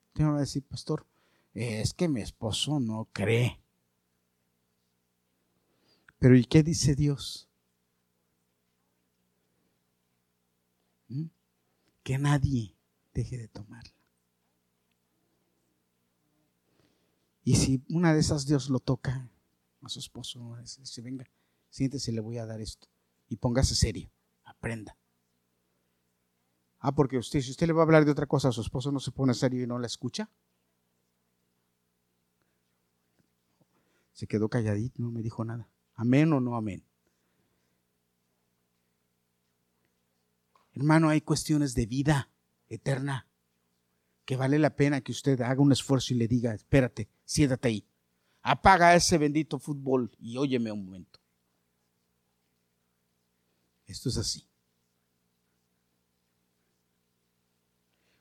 Usted 0.08 0.24
me 0.24 0.32
va 0.32 0.36
a 0.36 0.40
decir, 0.40 0.62
pastor, 0.62 1.06
es 1.54 1.94
que 1.94 2.06
mi 2.06 2.20
esposo 2.20 2.80
no 2.80 3.08
cree. 3.14 3.62
Pero 6.18 6.36
¿y 6.36 6.44
qué 6.44 6.62
dice 6.62 6.94
Dios? 6.94 7.48
¿Mm? 11.08 11.28
Que 12.08 12.16
nadie 12.16 12.74
deje 13.12 13.36
de 13.36 13.48
tomarla. 13.48 13.92
Y 17.44 17.56
si 17.56 17.84
una 17.90 18.14
de 18.14 18.20
esas 18.20 18.46
Dios 18.46 18.70
lo 18.70 18.80
toca 18.80 19.30
a 19.82 19.88
su 19.90 19.98
esposo, 19.98 20.56
dice, 20.56 21.02
venga, 21.02 21.26
siéntese, 21.68 22.12
le 22.12 22.22
voy 22.22 22.38
a 22.38 22.46
dar 22.46 22.62
esto. 22.62 22.88
Y 23.28 23.36
póngase 23.36 23.74
serio, 23.74 24.10
aprenda. 24.42 24.96
Ah, 26.78 26.94
porque 26.94 27.18
usted, 27.18 27.42
si 27.42 27.50
usted 27.50 27.66
le 27.66 27.74
va 27.74 27.82
a 27.82 27.84
hablar 27.84 28.06
de 28.06 28.12
otra 28.12 28.24
cosa, 28.24 28.48
a 28.48 28.52
su 28.52 28.62
esposo 28.62 28.90
no 28.90 29.00
se 29.00 29.12
pone 29.12 29.34
serio 29.34 29.62
y 29.62 29.66
no 29.66 29.78
la 29.78 29.86
escucha. 29.86 30.30
Se 34.14 34.26
quedó 34.26 34.48
calladito, 34.48 35.02
no 35.02 35.10
me 35.10 35.20
dijo 35.20 35.44
nada. 35.44 35.68
Amén 35.92 36.32
o 36.32 36.40
no 36.40 36.56
amén. 36.56 36.87
Hermano, 40.78 41.08
hay 41.08 41.22
cuestiones 41.22 41.74
de 41.74 41.86
vida 41.86 42.30
eterna 42.68 43.26
que 44.24 44.36
vale 44.36 44.60
la 44.60 44.76
pena 44.76 45.00
que 45.00 45.10
usted 45.10 45.40
haga 45.40 45.60
un 45.60 45.72
esfuerzo 45.72 46.14
y 46.14 46.18
le 46.18 46.28
diga, 46.28 46.54
espérate, 46.54 47.08
siéntate 47.24 47.66
ahí. 47.66 47.88
Apaga 48.42 48.94
ese 48.94 49.18
bendito 49.18 49.58
fútbol 49.58 50.14
y 50.20 50.36
óyeme 50.36 50.70
un 50.70 50.84
momento. 50.84 51.18
Esto 53.86 54.08
es 54.08 54.18
así. 54.18 54.48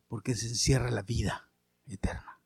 Porque 0.07 0.33
se 0.33 0.47
encierra 0.47 0.89
la 0.89 1.03
vida 1.03 1.51
eterna. 1.85 2.41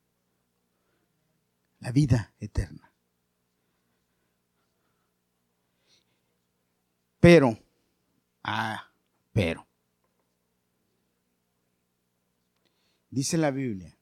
La 1.79 1.93
vida 1.93 2.33
eterna. 2.41 2.91
Pero, 7.21 7.57
ah, 8.43 8.91
pero, 9.31 9.70
Dice 13.11 13.37
la 13.37 13.51
Biblia 13.51 13.97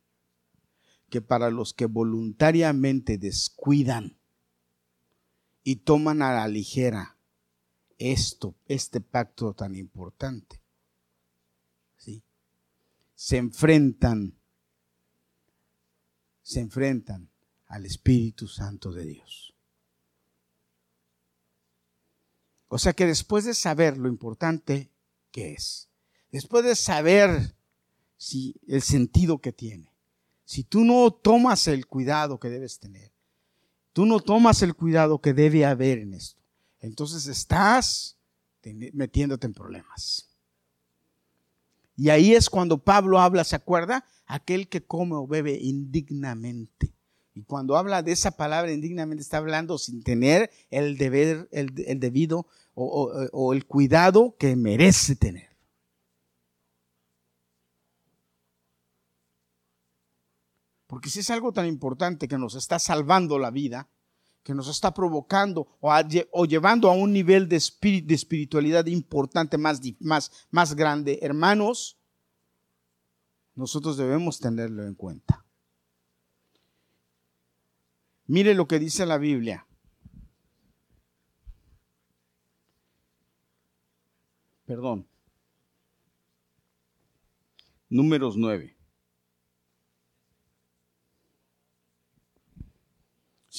que 1.10 1.22
para 1.22 1.50
los 1.50 1.74
que 1.74 1.88
voluntariamente 1.88 3.17
descuidan 3.17 4.19
y 5.63 5.78
toman 5.78 6.22
a 6.22 6.32
la 6.32 6.48
ligera 6.48 7.17
esto, 7.98 8.56
este 8.67 9.02
pacto 9.02 9.54
tan 9.54 9.76
importante, 9.76 10.62
¿sí? 11.98 12.24
se 13.15 13.38
enfrentan, 13.38 14.38
se 16.43 16.62
enfrentan 16.62 17.30
al 17.65 17.88
Espíritu 17.88 18.48
Santo 18.48 18.91
de 18.91 19.06
Dios. 19.06 19.56
O 22.67 22.78
sea 22.78 22.93
que 22.93 23.08
después 23.08 23.43
de 23.45 23.56
saber 23.56 23.98
lo 23.98 24.08
importante 24.08 24.91
que 25.32 25.54
es, 25.54 25.89
después 26.32 26.63
de 26.63 26.76
saber 26.76 27.59
si 28.19 28.53
el 28.67 28.82
sentido 28.82 29.39
que 29.39 29.53
tiene. 29.53 29.89
Si 30.43 30.63
tú 30.63 30.84
no 30.84 31.10
tomas 31.10 31.67
el 31.67 31.88
cuidado 31.88 32.38
que 32.39 32.49
debes 32.49 32.77
tener, 32.77 33.12
tú 33.93 34.05
no 34.05 34.19
tomas 34.19 34.62
el 34.62 34.75
cuidado 34.75 35.19
que 35.21 35.34
debe 35.34 35.65
haber 35.65 35.99
en 35.99 36.13
esto, 36.13 36.41
entonces 36.82 37.27
estás 37.27 38.17
metiéndote 38.93 39.47
en 39.47 39.53
problemas. 39.53 40.27
Y 41.95 42.10
ahí 42.10 42.34
es 42.34 42.49
cuando 42.49 42.77
Pablo 42.77 43.19
habla, 43.19 43.43
¿se 43.43 43.55
acuerda? 43.55 44.05
Aquel 44.25 44.67
que 44.67 44.84
come 44.84 45.15
o 45.15 45.25
bebe 45.25 45.58
indignamente. 45.62 46.93
Y 47.34 47.43
cuando 47.43 47.77
habla 47.77 48.03
de 48.03 48.12
esa 48.12 48.32
palabra 48.32 48.71
indignamente, 48.71 49.21
está 49.21 49.38
hablando 49.38 49.77
sin 49.77 50.03
tener 50.03 50.49
el 50.71 50.97
deber, 50.97 51.47
el, 51.51 51.73
debido 51.99 52.47
o 52.73 53.53
el 53.53 53.65
cuidado 53.65 54.36
que 54.38 54.55
merece 54.58 55.15
tener. 55.15 55.49
Porque 60.89 61.12
si 61.12 61.19
es 61.19 61.30
algo 61.30 61.54
tan 61.54 61.67
importante 61.67 62.28
que 62.28 62.39
nos 62.39 62.56
está 62.56 62.80
salvando 62.80 63.38
la 63.38 63.52
vida, 63.52 63.88
que 64.41 64.56
nos 64.56 64.67
está 64.67 64.91
provocando 64.91 65.78
o, 65.82 66.45
llevando 66.45 66.89
a 66.89 66.93
un 66.93 67.13
nivel 67.13 67.47
de, 67.47 67.58
espiritualidad 67.58 68.88
importante, 68.88 69.60
más, 69.60 69.80
más, 69.99 70.73
grande, 70.73 71.19
hermanos, 71.21 71.99
nosotros 73.54 73.97
debemos 73.97 74.39
tenerlo 74.39 74.84
en 74.84 74.95
cuenta. 74.95 75.45
Mire 78.25 78.56
lo 78.56 78.67
que 78.67 78.80
dice 78.80 79.06
la 79.06 79.19
Biblia. 79.19 79.67
Perdón. 84.65 85.08
Números 87.89 88.38
9. 88.38 88.79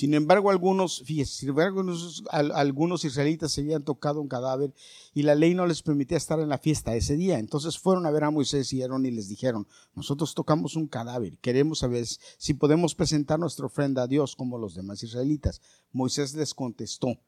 Sin 0.00 0.14
embargo, 0.14 0.48
algunos, 0.48 1.02
fíjense, 1.04 1.46
algunos, 1.58 2.24
algunos 2.30 3.04
israelitas 3.04 3.52
se 3.52 3.60
habían 3.60 3.82
tocado 3.82 4.22
un 4.22 4.28
cadáver 4.28 4.72
y 5.12 5.24
la 5.24 5.34
ley 5.34 5.52
no 5.52 5.66
les 5.66 5.82
permitía 5.82 6.16
estar 6.16 6.40
en 6.40 6.48
la 6.48 6.56
fiesta 6.56 6.96
ese 6.96 7.18
día. 7.18 7.38
Entonces 7.38 7.78
fueron 7.78 8.06
a 8.06 8.10
ver 8.10 8.24
a 8.24 8.30
Moisés 8.30 8.72
y 8.72 8.80
Aarón 8.80 9.04
y 9.04 9.10
les 9.10 9.28
dijeron, 9.28 9.66
nosotros 9.94 10.34
tocamos 10.34 10.74
un 10.74 10.86
cadáver, 10.86 11.36
queremos 11.42 11.80
saber 11.80 12.06
si 12.06 12.54
podemos 12.54 12.94
presentar 12.94 13.38
nuestra 13.38 13.66
ofrenda 13.66 14.04
a 14.04 14.06
Dios 14.06 14.36
como 14.36 14.56
los 14.56 14.74
demás 14.74 15.02
israelitas. 15.02 15.60
Moisés 15.92 16.32
les 16.34 16.54
contestó, 16.54 17.18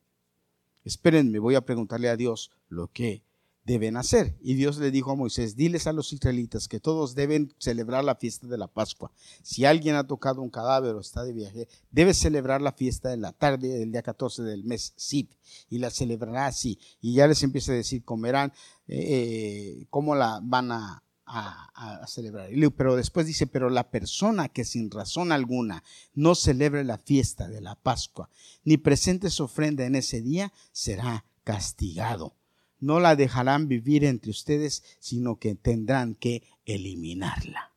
espérenme, 0.82 1.40
voy 1.40 1.56
a 1.56 1.66
preguntarle 1.66 2.08
a 2.08 2.16
Dios 2.16 2.52
lo 2.70 2.88
que 2.88 3.22
deben 3.64 3.96
hacer. 3.96 4.36
Y 4.40 4.54
Dios 4.54 4.78
le 4.78 4.90
dijo 4.90 5.12
a 5.12 5.16
Moisés, 5.16 5.56
diles 5.56 5.86
a 5.86 5.92
los 5.92 6.12
israelitas 6.12 6.68
que 6.68 6.80
todos 6.80 7.14
deben 7.14 7.54
celebrar 7.58 8.04
la 8.04 8.16
fiesta 8.16 8.46
de 8.46 8.58
la 8.58 8.66
Pascua. 8.66 9.12
Si 9.42 9.64
alguien 9.64 9.94
ha 9.94 10.06
tocado 10.06 10.42
un 10.42 10.50
cadáver 10.50 10.94
o 10.94 11.00
está 11.00 11.24
de 11.24 11.32
viaje, 11.32 11.68
debe 11.90 12.14
celebrar 12.14 12.60
la 12.60 12.72
fiesta 12.72 13.12
en 13.12 13.20
la 13.20 13.32
tarde 13.32 13.68
del 13.68 13.92
día 13.92 14.02
14 14.02 14.42
del 14.42 14.64
mes 14.64 14.94
Sib 14.96 15.28
y 15.68 15.78
la 15.78 15.90
celebrará 15.90 16.46
así. 16.46 16.78
Y 17.00 17.14
ya 17.14 17.26
les 17.26 17.42
empieza 17.42 17.72
a 17.72 17.76
decir, 17.76 18.04
comerán, 18.04 18.52
eh, 18.86 18.98
eh, 18.98 19.86
cómo 19.90 20.14
la 20.14 20.40
van 20.42 20.72
a, 20.72 21.02
a, 21.24 22.06
celebrar. 22.06 22.50
Pero 22.76 22.96
después 22.96 23.26
dice, 23.26 23.46
pero 23.46 23.70
la 23.70 23.90
persona 23.90 24.48
que 24.48 24.64
sin 24.64 24.90
razón 24.90 25.32
alguna 25.32 25.82
no 26.14 26.34
celebre 26.34 26.84
la 26.84 26.98
fiesta 26.98 27.48
de 27.48 27.60
la 27.60 27.74
Pascua, 27.76 28.28
ni 28.64 28.76
presente 28.76 29.30
su 29.30 29.44
ofrenda 29.44 29.84
en 29.84 29.94
ese 29.94 30.20
día, 30.20 30.52
será 30.72 31.24
castigado. 31.44 32.36
No 32.82 32.98
la 32.98 33.14
dejarán 33.14 33.68
vivir 33.68 34.04
entre 34.04 34.32
ustedes, 34.32 34.82
sino 34.98 35.38
que 35.38 35.54
tendrán 35.54 36.16
que 36.16 36.42
eliminarla. 36.66 37.72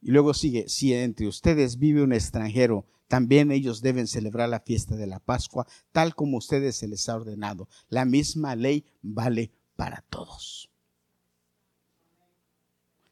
Y 0.00 0.12
luego 0.12 0.32
sigue, 0.32 0.68
si 0.68 0.94
entre 0.94 1.26
ustedes 1.26 1.78
vive 1.78 2.04
un 2.04 2.12
extranjero, 2.12 2.86
también 3.08 3.50
ellos 3.50 3.82
deben 3.82 4.06
celebrar 4.06 4.48
la 4.48 4.60
fiesta 4.60 4.94
de 4.94 5.08
la 5.08 5.18
Pascua, 5.18 5.66
tal 5.90 6.14
como 6.14 6.36
ustedes 6.36 6.76
se 6.76 6.86
les 6.86 7.08
ha 7.08 7.16
ordenado. 7.16 7.68
La 7.88 8.04
misma 8.04 8.54
ley 8.54 8.84
vale 9.02 9.50
para 9.74 10.02
todos. 10.08 10.70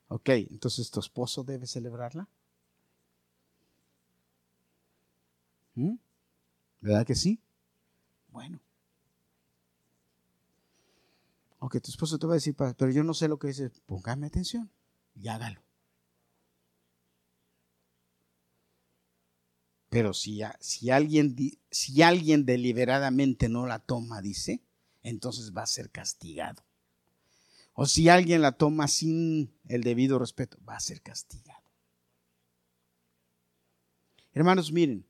Ok, 0.06 0.28
entonces 0.28 0.92
tu 0.92 1.00
esposo 1.00 1.42
debe 1.42 1.66
celebrarla. 1.66 2.28
¿Mm? 5.74 5.96
¿Verdad 6.80 7.04
que 7.04 7.16
sí? 7.16 7.40
Bueno. 8.34 8.60
Ok, 11.60 11.80
tu 11.80 11.90
esposo 11.92 12.18
te 12.18 12.26
va 12.26 12.32
a 12.32 12.34
decir, 12.34 12.56
pero 12.56 12.90
yo 12.90 13.04
no 13.04 13.14
sé 13.14 13.28
lo 13.28 13.38
que 13.38 13.46
dice. 13.46 13.70
Póngame 13.86 14.26
atención 14.26 14.68
y 15.14 15.28
hágalo. 15.28 15.62
Pero 19.88 20.12
si, 20.12 20.40
si, 20.58 20.90
alguien, 20.90 21.36
si 21.70 22.02
alguien 22.02 22.44
deliberadamente 22.44 23.48
no 23.48 23.66
la 23.66 23.78
toma, 23.78 24.20
dice, 24.20 24.64
entonces 25.04 25.52
va 25.56 25.62
a 25.62 25.66
ser 25.66 25.90
castigado. 25.90 26.64
O 27.72 27.86
si 27.86 28.08
alguien 28.08 28.42
la 28.42 28.50
toma 28.50 28.88
sin 28.88 29.56
el 29.68 29.84
debido 29.84 30.18
respeto, 30.18 30.58
va 30.68 30.74
a 30.74 30.80
ser 30.80 31.02
castigado. 31.02 31.62
Hermanos, 34.32 34.72
miren, 34.72 35.06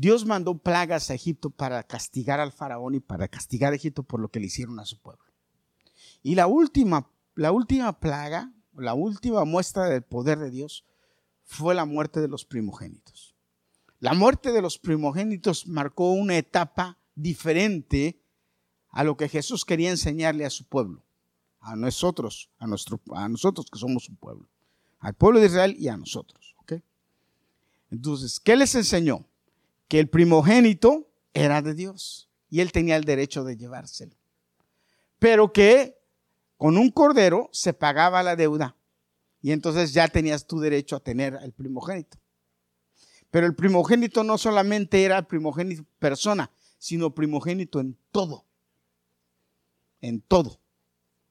Dios 0.00 0.24
mandó 0.24 0.56
plagas 0.56 1.10
a 1.10 1.14
Egipto 1.14 1.50
para 1.50 1.82
castigar 1.82 2.38
al 2.38 2.52
faraón 2.52 2.94
y 2.94 3.00
para 3.00 3.26
castigar 3.26 3.72
a 3.72 3.76
Egipto 3.76 4.04
por 4.04 4.20
lo 4.20 4.28
que 4.28 4.38
le 4.38 4.46
hicieron 4.46 4.78
a 4.78 4.84
su 4.84 4.96
pueblo. 5.00 5.24
Y 6.22 6.36
la 6.36 6.46
última, 6.46 7.10
la 7.34 7.50
última 7.50 7.98
plaga, 7.98 8.52
la 8.76 8.94
última 8.94 9.44
muestra 9.44 9.86
del 9.86 10.02
poder 10.02 10.38
de 10.38 10.52
Dios 10.52 10.84
fue 11.42 11.74
la 11.74 11.84
muerte 11.84 12.20
de 12.20 12.28
los 12.28 12.44
primogénitos. 12.44 13.34
La 13.98 14.14
muerte 14.14 14.52
de 14.52 14.62
los 14.62 14.78
primogénitos 14.78 15.66
marcó 15.66 16.12
una 16.12 16.38
etapa 16.38 16.96
diferente 17.16 18.22
a 18.90 19.02
lo 19.02 19.16
que 19.16 19.28
Jesús 19.28 19.64
quería 19.64 19.90
enseñarle 19.90 20.44
a 20.44 20.50
su 20.50 20.62
pueblo, 20.62 21.02
a 21.58 21.74
nosotros, 21.74 22.50
a, 22.60 22.66
a 22.66 23.28
nosotros 23.28 23.66
que 23.68 23.80
somos 23.80 24.04
su 24.04 24.14
pueblo, 24.14 24.48
al 25.00 25.14
pueblo 25.14 25.40
de 25.40 25.46
Israel 25.46 25.74
y 25.76 25.88
a 25.88 25.96
nosotros. 25.96 26.54
Entonces, 27.90 28.38
¿qué 28.38 28.56
les 28.56 28.74
enseñó? 28.74 29.24
Que 29.88 29.98
el 29.98 30.08
primogénito 30.08 31.10
era 31.32 31.62
de 31.62 31.74
Dios 31.74 32.30
y 32.50 32.60
él 32.60 32.72
tenía 32.72 32.96
el 32.96 33.04
derecho 33.04 33.42
de 33.44 33.56
llevárselo. 33.56 34.14
Pero 35.18 35.52
que 35.52 35.98
con 36.56 36.76
un 36.76 36.90
cordero 36.90 37.48
se 37.52 37.72
pagaba 37.72 38.22
la 38.22 38.36
deuda 38.36 38.76
y 39.40 39.52
entonces 39.52 39.92
ya 39.92 40.08
tenías 40.08 40.46
tu 40.46 40.60
derecho 40.60 40.96
a 40.96 41.00
tener 41.00 41.36
al 41.36 41.52
primogénito. 41.52 42.18
Pero 43.30 43.46
el 43.46 43.54
primogénito 43.54 44.24
no 44.24 44.38
solamente 44.38 45.04
era 45.04 45.18
el 45.18 45.26
primogénito 45.26 45.84
persona, 45.98 46.50
sino 46.78 47.14
primogénito 47.14 47.80
en 47.80 47.96
todo. 48.10 48.44
En 50.00 50.20
todo. 50.20 50.60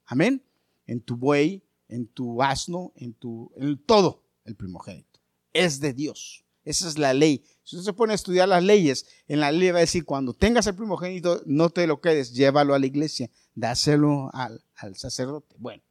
Amén. 0.05 0.43
En 0.85 1.01
tu 1.01 1.15
buey, 1.17 1.63
en 1.89 2.07
tu 2.07 2.41
asno, 2.41 2.93
en 2.95 3.13
tu 3.13 3.51
en 3.55 3.77
todo 3.83 4.23
el 4.45 4.55
primogénito. 4.55 5.19
Es 5.53 5.79
de 5.79 5.93
Dios. 5.93 6.46
Esa 6.67 6.89
es 6.89 6.97
la 6.97 7.13
ley. 7.13 7.45
Si 7.63 7.77
usted 7.77 7.91
se 7.91 7.93
pone 7.93 8.11
a 8.11 8.15
estudiar 8.15 8.49
las 8.49 8.61
leyes, 8.61 9.07
en 9.29 9.39
la 9.39 9.53
ley 9.53 9.71
va 9.71 9.77
a 9.77 9.81
decir, 9.81 10.03
cuando 10.03 10.33
tengas 10.33 10.67
el 10.67 10.75
primogénito, 10.75 11.41
no 11.45 11.69
te 11.69 11.87
lo 11.87 12.01
quedes, 12.01 12.33
llévalo 12.33 12.75
a 12.75 12.79
la 12.79 12.85
iglesia, 12.85 13.29
dáselo 13.55 14.29
al, 14.33 14.61
sacerdote. 14.95 15.55
Bueno, 15.59 15.81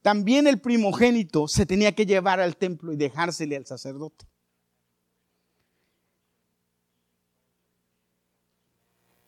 también 0.00 0.46
el 0.46 0.62
primogénito 0.62 1.46
se 1.46 1.66
tenía 1.66 1.94
que 1.94 2.06
llevar 2.06 2.40
al 2.40 2.56
templo 2.56 2.94
y 2.94 2.96
dejársele 2.96 3.54
al 3.54 3.66
sacerdote. 3.66 4.24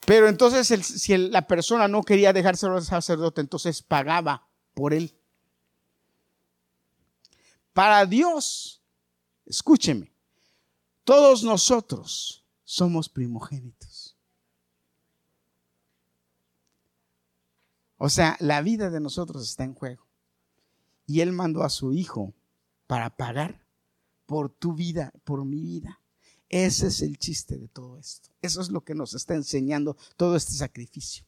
Pero 0.06 0.28
entonces, 0.28 0.66
si 0.82 1.14
la 1.18 1.46
persona 1.46 1.88
no 1.88 2.04
quería 2.04 2.32
dejárselo 2.32 2.76
al 2.76 2.84
sacerdote, 2.84 3.42
entonces 3.42 3.82
pagaba 3.82 4.48
por 4.72 4.94
él. 4.94 5.14
Para 7.74 8.06
Dios, 8.06 8.82
escúcheme, 9.44 10.15
todos 11.06 11.44
nosotros 11.44 12.44
somos 12.64 13.08
primogénitos. 13.08 14.16
O 17.96 18.08
sea, 18.10 18.36
la 18.40 18.60
vida 18.60 18.90
de 18.90 18.98
nosotros 18.98 19.48
está 19.48 19.62
en 19.62 19.74
juego. 19.74 20.04
Y 21.06 21.20
Él 21.20 21.32
mandó 21.32 21.62
a 21.62 21.70
su 21.70 21.92
Hijo 21.92 22.34
para 22.88 23.16
pagar 23.16 23.64
por 24.26 24.50
tu 24.50 24.74
vida, 24.74 25.12
por 25.22 25.44
mi 25.44 25.62
vida. 25.62 26.00
Ese 26.48 26.88
es 26.88 27.00
el 27.02 27.18
chiste 27.18 27.56
de 27.56 27.68
todo 27.68 27.98
esto. 27.98 28.30
Eso 28.42 28.60
es 28.60 28.70
lo 28.70 28.82
que 28.82 28.96
nos 28.96 29.14
está 29.14 29.34
enseñando 29.34 29.96
todo 30.16 30.34
este 30.34 30.54
sacrificio. 30.54 31.24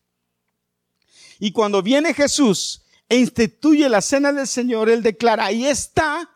Y 1.39 1.53
cuando 1.53 1.85
viene 1.85 2.15
Jesús 2.15 2.83
e 3.09 3.17
instituye 3.17 3.89
la 3.89 4.03
cena 4.03 4.33
del 4.33 4.49
Señor, 4.49 4.91
Él 4.91 5.05
declara, 5.05 5.47
ahí 5.47 5.67
está 5.67 6.29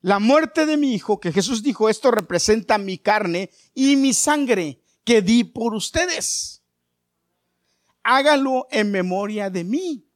la 0.00 0.18
muerte 0.18 0.66
de 0.66 0.76
mi 0.76 0.94
hijo, 0.94 1.18
que 1.18 1.32
Jesús 1.32 1.62
dijo, 1.62 1.88
esto 1.88 2.10
representa 2.10 2.78
mi 2.78 2.98
carne 2.98 3.50
y 3.74 3.96
mi 3.96 4.12
sangre 4.12 4.82
que 5.04 5.22
di 5.22 5.44
por 5.44 5.74
ustedes. 5.74 6.62
Hágalo 8.02 8.66
en 8.70 8.90
memoria 8.90 9.50
de 9.50 9.64
mí. 9.64 10.06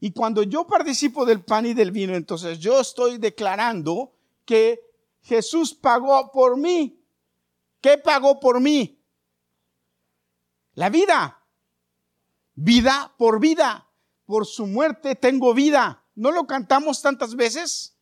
Y 0.00 0.12
cuando 0.12 0.42
yo 0.42 0.66
participo 0.66 1.26
del 1.26 1.44
pan 1.44 1.66
y 1.66 1.74
del 1.74 1.90
vino, 1.90 2.14
entonces 2.14 2.58
yo 2.58 2.80
estoy 2.80 3.18
declarando 3.18 4.14
que 4.44 4.80
Jesús 5.22 5.74
pagó 5.74 6.30
por 6.32 6.56
mí. 6.56 7.00
¿Qué 7.80 7.98
pagó 7.98 8.40
por 8.40 8.60
mí? 8.60 9.00
La 10.74 10.88
vida. 10.88 11.44
Vida 12.54 13.14
por 13.18 13.40
vida. 13.40 13.88
Por 14.24 14.46
su 14.46 14.66
muerte 14.66 15.14
tengo 15.16 15.54
vida. 15.54 16.04
¿No 16.14 16.30
lo 16.30 16.46
cantamos 16.46 17.02
tantas 17.02 17.34
veces? 17.34 17.97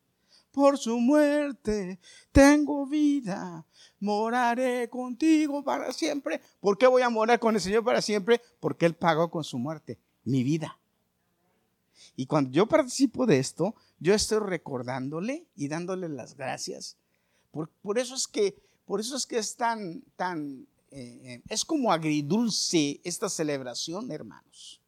Por 0.56 0.78
su 0.78 0.98
muerte 0.98 1.98
tengo 2.32 2.86
vida. 2.86 3.66
Moraré 4.00 4.88
contigo 4.88 5.62
para 5.62 5.92
siempre. 5.92 6.40
¿Por 6.60 6.78
qué 6.78 6.86
voy 6.86 7.02
a 7.02 7.10
morar 7.10 7.38
con 7.38 7.54
el 7.54 7.60
Señor 7.60 7.84
para 7.84 8.00
siempre? 8.00 8.40
Porque 8.58 8.86
Él 8.86 8.94
pagó 8.94 9.30
con 9.30 9.44
su 9.44 9.58
muerte 9.58 9.98
mi 10.24 10.42
vida. 10.42 10.78
Y 12.16 12.24
cuando 12.24 12.52
yo 12.52 12.66
participo 12.66 13.26
de 13.26 13.38
esto, 13.38 13.74
yo 14.00 14.14
estoy 14.14 14.38
recordándole 14.38 15.44
y 15.56 15.68
dándole 15.68 16.08
las 16.08 16.38
gracias. 16.38 16.96
Por, 17.50 17.98
eso 17.98 18.14
es 18.14 18.26
que, 18.26 18.56
por 18.86 19.00
eso 19.00 19.14
es 19.14 19.26
que 19.26 19.36
es 19.36 19.56
tan, 19.56 20.04
tan, 20.16 20.66
eh, 20.90 21.20
eh, 21.22 21.42
es 21.50 21.66
como 21.66 21.92
agridulce 21.92 22.98
esta 23.04 23.28
celebración, 23.28 24.10
hermanos. 24.10 24.80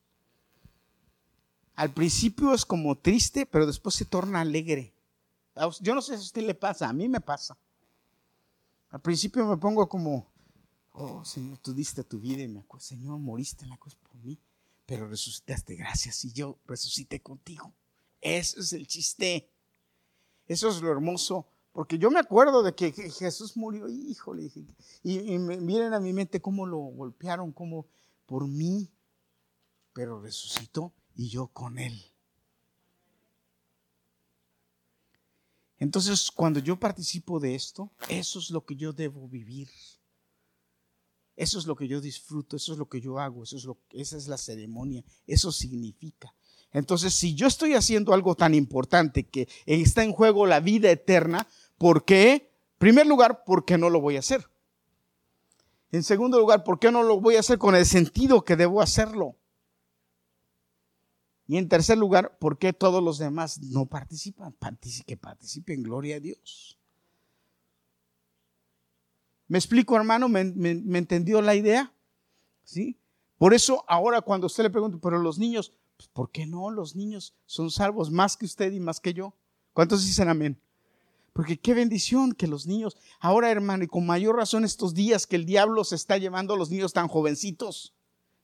Al 1.75 1.93
principio 1.93 2.55
es 2.55 2.65
como 2.65 2.97
triste, 2.97 3.45
pero 3.45 3.67
después 3.67 3.95
se 3.95 4.07
torna 4.07 4.41
alegre. 4.41 4.95
Yo 5.81 5.95
no 5.95 6.03
sé 6.03 6.17
si 6.17 6.23
a 6.23 6.27
usted 6.27 6.43
le 6.43 6.55
pasa, 6.55 6.89
a 6.89 6.93
mí 6.93 7.09
me 7.09 7.21
pasa. 7.21 7.57
Al 8.91 9.01
principio 9.01 9.45
me 9.47 9.57
pongo 9.57 9.89
como, 9.89 10.27
oh 10.93 11.25
Señor, 11.25 11.59
tú 11.59 11.75
diste 11.75 12.05
tu 12.05 12.19
vida 12.19 12.43
y 12.43 12.49
me 12.49 12.61
acuerdo, 12.61 12.85
Señor, 12.87 13.19
moriste 13.19 13.65
en 13.65 13.71
la 13.71 13.77
cruz 13.77 13.95
por 13.97 14.15
mí, 14.17 14.39
pero 14.87 15.07
resucitaste, 15.07 15.77
gracias, 15.77 16.25
y 16.25 16.33
yo 16.33 16.59
resucité 16.67 17.21
contigo. 17.21 17.73
Eso 18.21 18.61
es 18.61 18.73
el 18.73 18.87
chiste. 18.87 19.51
Eso 20.47 20.69
es 20.69 20.81
lo 20.81 20.91
hermoso. 20.91 21.47
Porque 21.73 21.99
yo 21.99 22.11
me 22.11 22.19
acuerdo 22.19 22.63
de 22.63 22.75
que 22.75 22.91
Jesús 22.93 23.57
murió, 23.57 23.89
híjole, 23.89 24.51
y, 25.03 25.35
y 25.35 25.39
miren 25.39 25.95
a 25.95 26.01
mi 26.01 26.13
mente 26.13 26.41
cómo 26.41 26.67
lo 26.67 26.79
golpearon, 26.79 27.53
como 27.53 27.87
por 28.27 28.49
mí, 28.49 28.91
pero 29.93 30.21
resucitó 30.21 30.93
y 31.15 31.29
yo 31.29 31.49
con 31.49 31.79
él. 31.79 32.03
Entonces, 35.79 36.31
cuando 36.31 36.61
yo 36.61 36.79
participo 36.79 37.39
de 37.39 37.55
esto, 37.55 37.91
eso 38.09 38.39
es 38.39 38.51
lo 38.51 38.65
que 38.65 38.75
yo 38.75 38.93
debo 38.93 39.29
vivir. 39.29 39.69
Eso 41.37 41.59
es 41.59 41.67
lo 41.67 41.77
que 41.77 41.87
yo 41.87 42.01
disfruto, 42.01 42.57
eso 42.57 42.73
es 42.73 42.79
lo 42.79 42.89
que 42.89 43.01
yo 43.01 43.21
hago, 43.21 43.45
eso 43.45 43.57
es 43.57 43.65
lo, 43.65 43.79
esa 43.91 44.17
es 44.17 44.27
la 44.27 44.37
ceremonia, 44.37 45.05
eso 45.25 45.53
significa. 45.53 46.35
Entonces, 46.73 47.15
si 47.15 47.37
yo 47.37 47.47
estoy 47.47 47.75
haciendo 47.75 48.13
algo 48.13 48.35
tan 48.35 48.55
importante 48.55 49.23
que 49.25 49.49
está 49.65 50.03
en 50.03 50.13
juego 50.13 50.47
la 50.47 50.59
vida 50.59 50.91
eterna, 50.91 51.47
¿por 51.79 52.05
qué? 52.05 52.33
En 52.33 52.79
primer 52.79 53.07
lugar, 53.07 53.45
¿por 53.45 53.65
qué 53.65 53.79
no 53.79 53.89
lo 53.89 54.01
voy 54.01 54.17
a 54.17 54.19
hacer? 54.19 54.49
En 55.93 56.03
segundo 56.03 56.39
lugar, 56.39 56.65
¿por 56.65 56.81
qué 56.81 56.91
no 56.91 57.05
lo 57.05 57.21
voy 57.21 57.37
a 57.37 57.41
hacer 57.41 57.59
con 57.59 57.77
el 57.77 57.87
sentido 57.87 58.45
que 58.45 58.57
debo 58.57 58.83
hacerlo? 58.83 59.37
Y 61.49 61.57
en 61.57 61.67
tercer 61.67 61.97
lugar, 61.97 62.37
¿por 62.39 62.59
qué 62.59 62.75
todos 62.75 63.03
los 63.03 63.17
demás 63.17 63.59
no 63.63 63.87
participan? 63.87 64.55
Que 65.07 65.17
participen, 65.17 65.83
gloria 65.83 66.17
a 66.17 66.21
Dios. 66.21 66.79
¿Me 69.47 69.57
explico, 69.57 69.97
hermano? 69.97 70.29
¿Me, 70.29 70.43
entendió 70.43 71.41
la 71.41 71.55
idea? 71.55 71.91
¿Sí? 72.65 73.01
Por 73.39 73.55
eso 73.55 73.83
ahora 73.89 74.21
cuando 74.21 74.47
usted 74.47 74.65
le 74.65 74.69
pregunta, 74.69 74.99
pero 75.01 75.19
los 75.19 75.39
niños, 75.39 75.73
pues, 75.97 76.11
¿por 76.11 76.31
qué 76.31 76.45
no? 76.47 76.71
Los 76.71 76.95
niños 76.95 77.35
son 77.47 77.71
salvos 77.71 78.11
más 78.11 78.37
que 78.37 78.45
usted 78.45 78.71
y 78.73 78.81
más 78.81 79.01
que 79.01 79.15
yo. 79.15 79.35
¿Cuántos 79.73 80.05
dicen 80.05 80.29
amén? 80.29 80.61
Porque 81.33 81.59
qué 81.59 81.73
bendición 81.73 82.33
que 82.33 82.47
los 82.47 82.67
niños, 82.67 82.99
ahora 83.21 83.51
hermano, 83.51 83.85
y 83.85 83.87
con 83.87 84.05
mayor 84.05 84.37
razón 84.37 84.67
estos 84.67 84.93
días 84.93 85.27
que 85.27 85.37
el 85.37 85.47
diablo 85.47 85.83
se 85.85 85.95
está 85.95 86.19
llevando 86.19 86.53
a 86.53 86.59
los 86.59 86.69
niños 86.69 86.93
tan 86.93 87.09
jovencitos, 87.09 87.95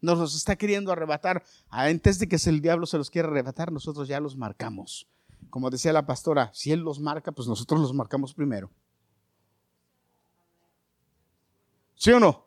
nos 0.04 0.18
los 0.18 0.36
está 0.36 0.56
queriendo 0.56 0.92
arrebatar. 0.92 1.44
Antes 1.68 2.18
de 2.18 2.28
que 2.28 2.36
el 2.46 2.60
diablo 2.60 2.86
se 2.86 2.98
los 2.98 3.10
quiera 3.10 3.28
arrebatar, 3.28 3.72
nosotros 3.72 4.06
ya 4.06 4.20
los 4.20 4.36
marcamos. 4.36 5.08
Como 5.50 5.70
decía 5.70 5.92
la 5.92 6.06
pastora, 6.06 6.50
si 6.52 6.72
él 6.72 6.80
los 6.80 7.00
marca, 7.00 7.32
pues 7.32 7.48
nosotros 7.48 7.80
los 7.80 7.92
marcamos 7.92 8.34
primero. 8.34 8.70
¿Sí 11.94 12.10
o 12.12 12.20
no? 12.20 12.46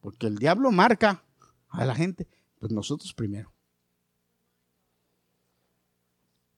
Porque 0.00 0.26
el 0.26 0.36
diablo 0.36 0.70
marca 0.70 1.22
a 1.68 1.84
la 1.84 1.94
gente, 1.94 2.28
pues 2.58 2.72
nosotros 2.72 3.12
primero. 3.14 3.52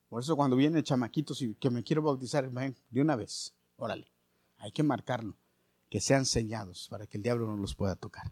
Por 0.09 0.21
eso 0.21 0.35
cuando 0.35 0.55
vienen 0.55 0.83
chamaquitos 0.83 1.41
y 1.41 1.55
que 1.55 1.69
me 1.69 1.83
quiero 1.83 2.01
bautizar, 2.01 2.49
de 2.49 3.01
una 3.01 3.15
vez, 3.15 3.53
órale, 3.77 4.11
hay 4.57 4.71
que 4.71 4.83
marcarlo, 4.83 5.37
que 5.89 5.99
sean 5.99 6.25
sellados 6.25 6.87
para 6.89 7.07
que 7.07 7.17
el 7.17 7.23
diablo 7.23 7.47
no 7.47 7.57
los 7.57 7.75
pueda 7.75 7.95
tocar. 7.95 8.31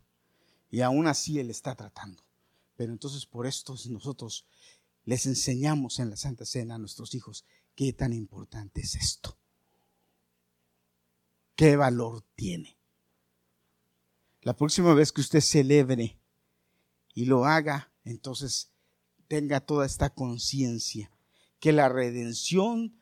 Y 0.74 0.82
aún 0.82 1.06
así 1.06 1.38
Él 1.38 1.52
está 1.52 1.76
tratando. 1.76 2.24
Pero 2.76 2.92
entonces 2.94 3.28
por 3.28 3.46
esto 3.46 3.76
nosotros 3.90 4.48
les 5.06 5.28
enseñamos 5.28 6.00
en 6.00 6.10
la 6.10 6.18
Santa 6.18 6.48
Cena 6.48 6.74
a 6.74 6.80
nuestros 6.80 7.14
hijos 7.14 7.46
qué 7.76 7.94
tan 7.94 8.12
importante 8.12 8.82
es 8.82 8.96
esto. 8.96 9.38
¿Qué 11.56 11.76
valor 11.76 12.26
tiene? 12.34 12.76
La 14.42 14.56
próxima 14.56 14.96
vez 14.96 15.12
que 15.12 15.22
usted 15.22 15.42
celebre 15.42 16.18
y 17.14 17.26
lo 17.26 17.46
haga, 17.46 17.92
entonces 18.04 18.72
tenga 19.28 19.60
toda 19.60 19.86
esta 19.86 20.10
conciencia 20.10 21.12
que 21.60 21.72
la 21.72 21.88
redención 21.88 23.00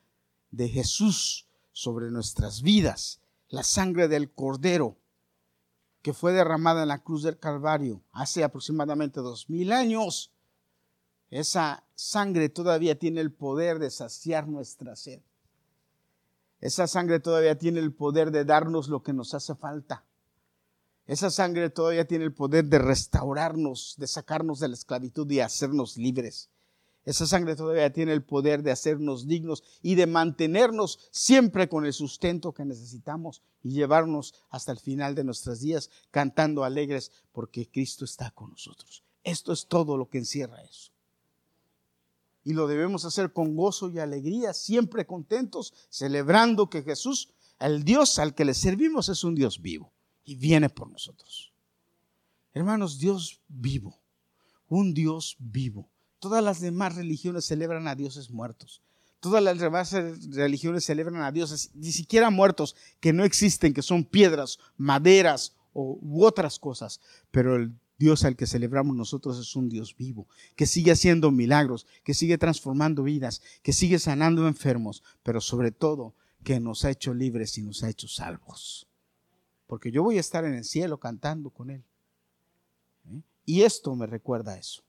de 0.50 0.68
Jesús 0.68 1.48
sobre 1.72 2.10
nuestras 2.10 2.60
vidas, 2.60 3.22
la 3.48 3.62
sangre 3.62 4.08
del 4.08 4.30
Cordero 4.30 4.98
que 6.02 6.12
fue 6.12 6.32
derramada 6.32 6.82
en 6.82 6.88
la 6.88 7.02
cruz 7.02 7.22
del 7.22 7.38
Calvario 7.38 8.02
hace 8.12 8.44
aproximadamente 8.44 9.20
dos 9.20 9.48
mil 9.48 9.72
años, 9.72 10.32
esa 11.30 11.84
sangre 11.94 12.48
todavía 12.48 12.98
tiene 12.98 13.20
el 13.20 13.32
poder 13.32 13.78
de 13.78 13.90
saciar 13.90 14.48
nuestra 14.48 14.96
sed. 14.96 15.20
Esa 16.60 16.86
sangre 16.86 17.20
todavía 17.20 17.56
tiene 17.56 17.80
el 17.80 17.92
poder 17.92 18.30
de 18.30 18.44
darnos 18.44 18.88
lo 18.88 19.02
que 19.02 19.12
nos 19.12 19.32
hace 19.34 19.54
falta. 19.54 20.04
Esa 21.06 21.30
sangre 21.30 21.70
todavía 21.70 22.06
tiene 22.06 22.24
el 22.24 22.32
poder 22.32 22.66
de 22.66 22.78
restaurarnos, 22.78 23.94
de 23.98 24.06
sacarnos 24.06 24.60
de 24.60 24.68
la 24.68 24.74
esclavitud 24.74 25.28
y 25.30 25.40
hacernos 25.40 25.96
libres. 25.96 26.50
Esa 27.04 27.26
sangre 27.26 27.56
todavía 27.56 27.92
tiene 27.92 28.12
el 28.12 28.22
poder 28.22 28.62
de 28.62 28.70
hacernos 28.70 29.26
dignos 29.26 29.64
y 29.82 29.96
de 29.96 30.06
mantenernos 30.06 31.00
siempre 31.10 31.68
con 31.68 31.84
el 31.84 31.92
sustento 31.92 32.52
que 32.52 32.64
necesitamos 32.64 33.42
y 33.62 33.70
llevarnos 33.70 34.34
hasta 34.50 34.70
el 34.70 34.78
final 34.78 35.16
de 35.16 35.24
nuestros 35.24 35.60
días 35.60 35.90
cantando 36.12 36.62
alegres 36.62 37.10
porque 37.32 37.68
Cristo 37.68 38.04
está 38.04 38.30
con 38.30 38.50
nosotros. 38.50 39.02
Esto 39.24 39.52
es 39.52 39.66
todo 39.66 39.96
lo 39.96 40.08
que 40.08 40.18
encierra 40.18 40.62
eso. 40.62 40.92
Y 42.44 42.54
lo 42.54 42.68
debemos 42.68 43.04
hacer 43.04 43.32
con 43.32 43.56
gozo 43.56 43.90
y 43.90 43.98
alegría, 43.98 44.52
siempre 44.52 45.06
contentos, 45.06 45.74
celebrando 45.90 46.70
que 46.70 46.82
Jesús, 46.82 47.32
el 47.58 47.84
Dios 47.84 48.18
al 48.18 48.34
que 48.34 48.44
le 48.44 48.54
servimos, 48.54 49.08
es 49.08 49.24
un 49.24 49.34
Dios 49.34 49.60
vivo 49.60 49.92
y 50.24 50.36
viene 50.36 50.68
por 50.68 50.90
nosotros. 50.90 51.52
Hermanos, 52.52 52.98
Dios 52.98 53.40
vivo, 53.48 53.98
un 54.68 54.94
Dios 54.94 55.36
vivo 55.38 55.91
Todas 56.22 56.44
las 56.44 56.60
demás 56.60 56.94
religiones 56.94 57.46
celebran 57.46 57.88
a 57.88 57.96
dioses 57.96 58.30
muertos. 58.30 58.80
Todas 59.18 59.42
las 59.42 59.58
demás 59.58 59.90
religiones 59.90 60.84
celebran 60.84 61.20
a 61.20 61.32
dioses, 61.32 61.72
ni 61.74 61.90
siquiera 61.90 62.30
muertos, 62.30 62.76
que 63.00 63.12
no 63.12 63.24
existen, 63.24 63.74
que 63.74 63.82
son 63.82 64.04
piedras, 64.04 64.60
maderas 64.76 65.56
u 65.72 66.24
otras 66.24 66.60
cosas. 66.60 67.00
Pero 67.32 67.56
el 67.56 67.74
Dios 67.98 68.24
al 68.24 68.36
que 68.36 68.46
celebramos 68.46 68.94
nosotros 68.94 69.36
es 69.36 69.56
un 69.56 69.68
Dios 69.68 69.96
vivo, 69.96 70.28
que 70.54 70.66
sigue 70.66 70.92
haciendo 70.92 71.32
milagros, 71.32 71.88
que 72.04 72.14
sigue 72.14 72.38
transformando 72.38 73.02
vidas, 73.02 73.42
que 73.64 73.72
sigue 73.72 73.98
sanando 73.98 74.46
enfermos, 74.46 75.02
pero 75.24 75.40
sobre 75.40 75.72
todo 75.72 76.14
que 76.44 76.60
nos 76.60 76.84
ha 76.84 76.90
hecho 76.90 77.14
libres 77.14 77.58
y 77.58 77.62
nos 77.62 77.82
ha 77.82 77.90
hecho 77.90 78.06
salvos. 78.06 78.86
Porque 79.66 79.90
yo 79.90 80.04
voy 80.04 80.18
a 80.18 80.20
estar 80.20 80.44
en 80.44 80.54
el 80.54 80.64
cielo 80.64 81.00
cantando 81.00 81.50
con 81.50 81.70
Él. 81.70 81.82
¿eh? 83.10 83.22
Y 83.44 83.62
esto 83.62 83.96
me 83.96 84.06
recuerda 84.06 84.52
a 84.52 84.58
eso. 84.58 84.84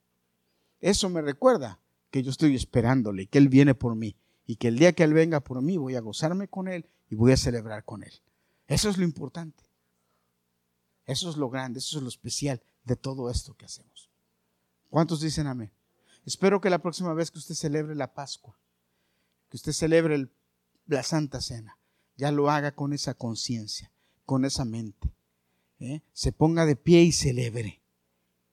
Eso 0.84 1.10
me 1.10 1.22
recuerda 1.22 1.80
que 2.12 2.24
yo 2.24 2.30
estoy 2.30 2.58
esperándole, 2.58 3.28
que 3.28 3.38
Él 3.38 3.48
viene 3.48 3.74
por 3.74 3.96
mí 3.96 4.18
y 4.46 4.58
que 4.58 4.68
el 4.68 4.78
día 4.78 4.92
que 4.92 5.04
Él 5.04 5.14
venga 5.14 5.40
por 5.40 5.62
mí 5.62 5.78
voy 5.78 5.96
a 5.96 6.02
gozarme 6.02 6.50
con 6.50 6.68
Él 6.68 6.90
y 7.10 7.16
voy 7.16 7.32
a 7.32 7.38
celebrar 7.38 7.86
con 7.86 8.04
Él. 8.04 8.12
Eso 8.68 8.90
es 8.90 8.98
lo 8.98 9.06
importante. 9.06 9.64
Eso 11.06 11.30
es 11.30 11.38
lo 11.38 11.50
grande, 11.50 11.80
eso 11.80 12.00
es 12.00 12.04
lo 12.04 12.10
especial 12.10 12.62
de 12.84 12.98
todo 12.98 13.30
esto 13.30 13.54
que 13.54 13.64
hacemos. 13.64 14.10
¿Cuántos 14.90 15.22
dicen 15.22 15.48
amén? 15.48 15.72
Espero 16.26 16.60
que 16.60 16.70
la 16.70 16.82
próxima 16.82 17.14
vez 17.14 17.32
que 17.32 17.40
usted 17.40 17.56
celebre 17.56 17.96
la 17.96 18.14
Pascua, 18.14 18.60
que 19.50 19.56
usted 19.56 19.72
celebre 19.72 20.28
la 20.86 21.04
Santa 21.04 21.40
Cena, 21.40 21.78
ya 22.18 22.30
lo 22.34 22.52
haga 22.52 22.76
con 22.76 22.92
esa 22.92 23.14
conciencia, 23.14 23.90
con 24.26 24.44
esa 24.44 24.66
mente. 24.66 25.16
¿eh? 25.80 26.02
Se 26.12 26.34
ponga 26.34 26.66
de 26.66 26.76
pie 26.76 27.04
y 27.04 27.14
celebre. 27.14 27.82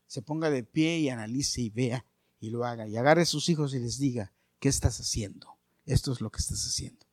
Se 0.07 0.23
ponga 0.23 0.49
de 0.49 0.63
pie 0.63 1.01
y 1.01 1.09
analice 1.09 1.61
y 1.61 1.71
vea 1.71 2.05
y 2.41 2.51
lo 2.51 2.65
haga. 2.65 2.89
Y 2.89 2.97
agarre 2.97 3.23
a 3.23 3.27
sus 3.27 3.49
hijos 3.49 3.75
y 3.75 3.79
les 3.79 3.99
diga, 3.99 4.33
¿qué 4.59 4.69
estás 4.69 4.99
haciendo? 4.99 5.59
Esto 5.85 6.13
es 6.13 6.21
lo 6.21 6.31
que 6.31 6.39
estás 6.39 6.65
haciendo. 6.67 7.07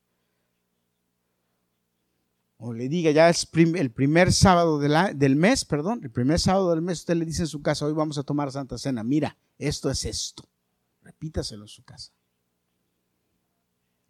O 2.58 2.74
le 2.74 2.90
diga, 2.90 3.12
ya 3.12 3.30
es 3.30 3.48
el 3.54 3.92
primer 3.92 4.34
sábado 4.34 4.80
del 4.80 5.36
mes, 5.36 5.64
perdón, 5.64 6.00
el 6.04 6.10
primer 6.10 6.40
sábado 6.40 6.72
del 6.72 6.82
mes, 6.82 7.00
usted 7.00 7.16
le 7.16 7.26
dice 7.26 7.44
en 7.44 7.48
su 7.48 7.62
casa, 7.62 7.86
hoy 7.86 7.94
vamos 7.94 8.18
a 8.18 8.24
tomar 8.24 8.52
Santa 8.52 8.80
Cena, 8.80 9.04
mira, 9.04 9.38
esto 9.60 9.92
es 9.92 10.06
esto. 10.06 10.44
Repítaselo 11.04 11.66
en 11.66 11.68
su 11.68 11.84
casa. 11.84 12.12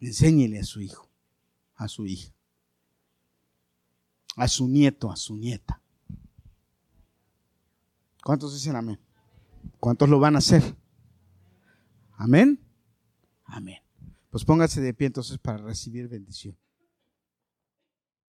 Enséñele 0.00 0.60
a 0.60 0.64
su 0.64 0.80
hijo, 0.80 1.10
a 1.74 1.88
su 1.88 2.06
hija, 2.06 2.32
a 4.36 4.48
su 4.48 4.66
nieto, 4.66 5.10
a 5.12 5.16
su 5.16 5.36
nieta. 5.36 5.82
¿Cuántos 8.24 8.54
dicen 8.54 8.76
amén? 8.76 8.98
¿Cuántos 9.78 10.08
lo 10.08 10.18
van 10.20 10.36
a 10.36 10.38
hacer? 10.38 10.74
Amén. 12.18 12.58
Amén. 13.44 13.78
Pues 14.30 14.44
póngase 14.44 14.80
de 14.80 14.92
pie 14.92 15.06
entonces 15.06 15.38
para 15.38 15.58
recibir 15.58 16.08
bendición. 16.08 16.56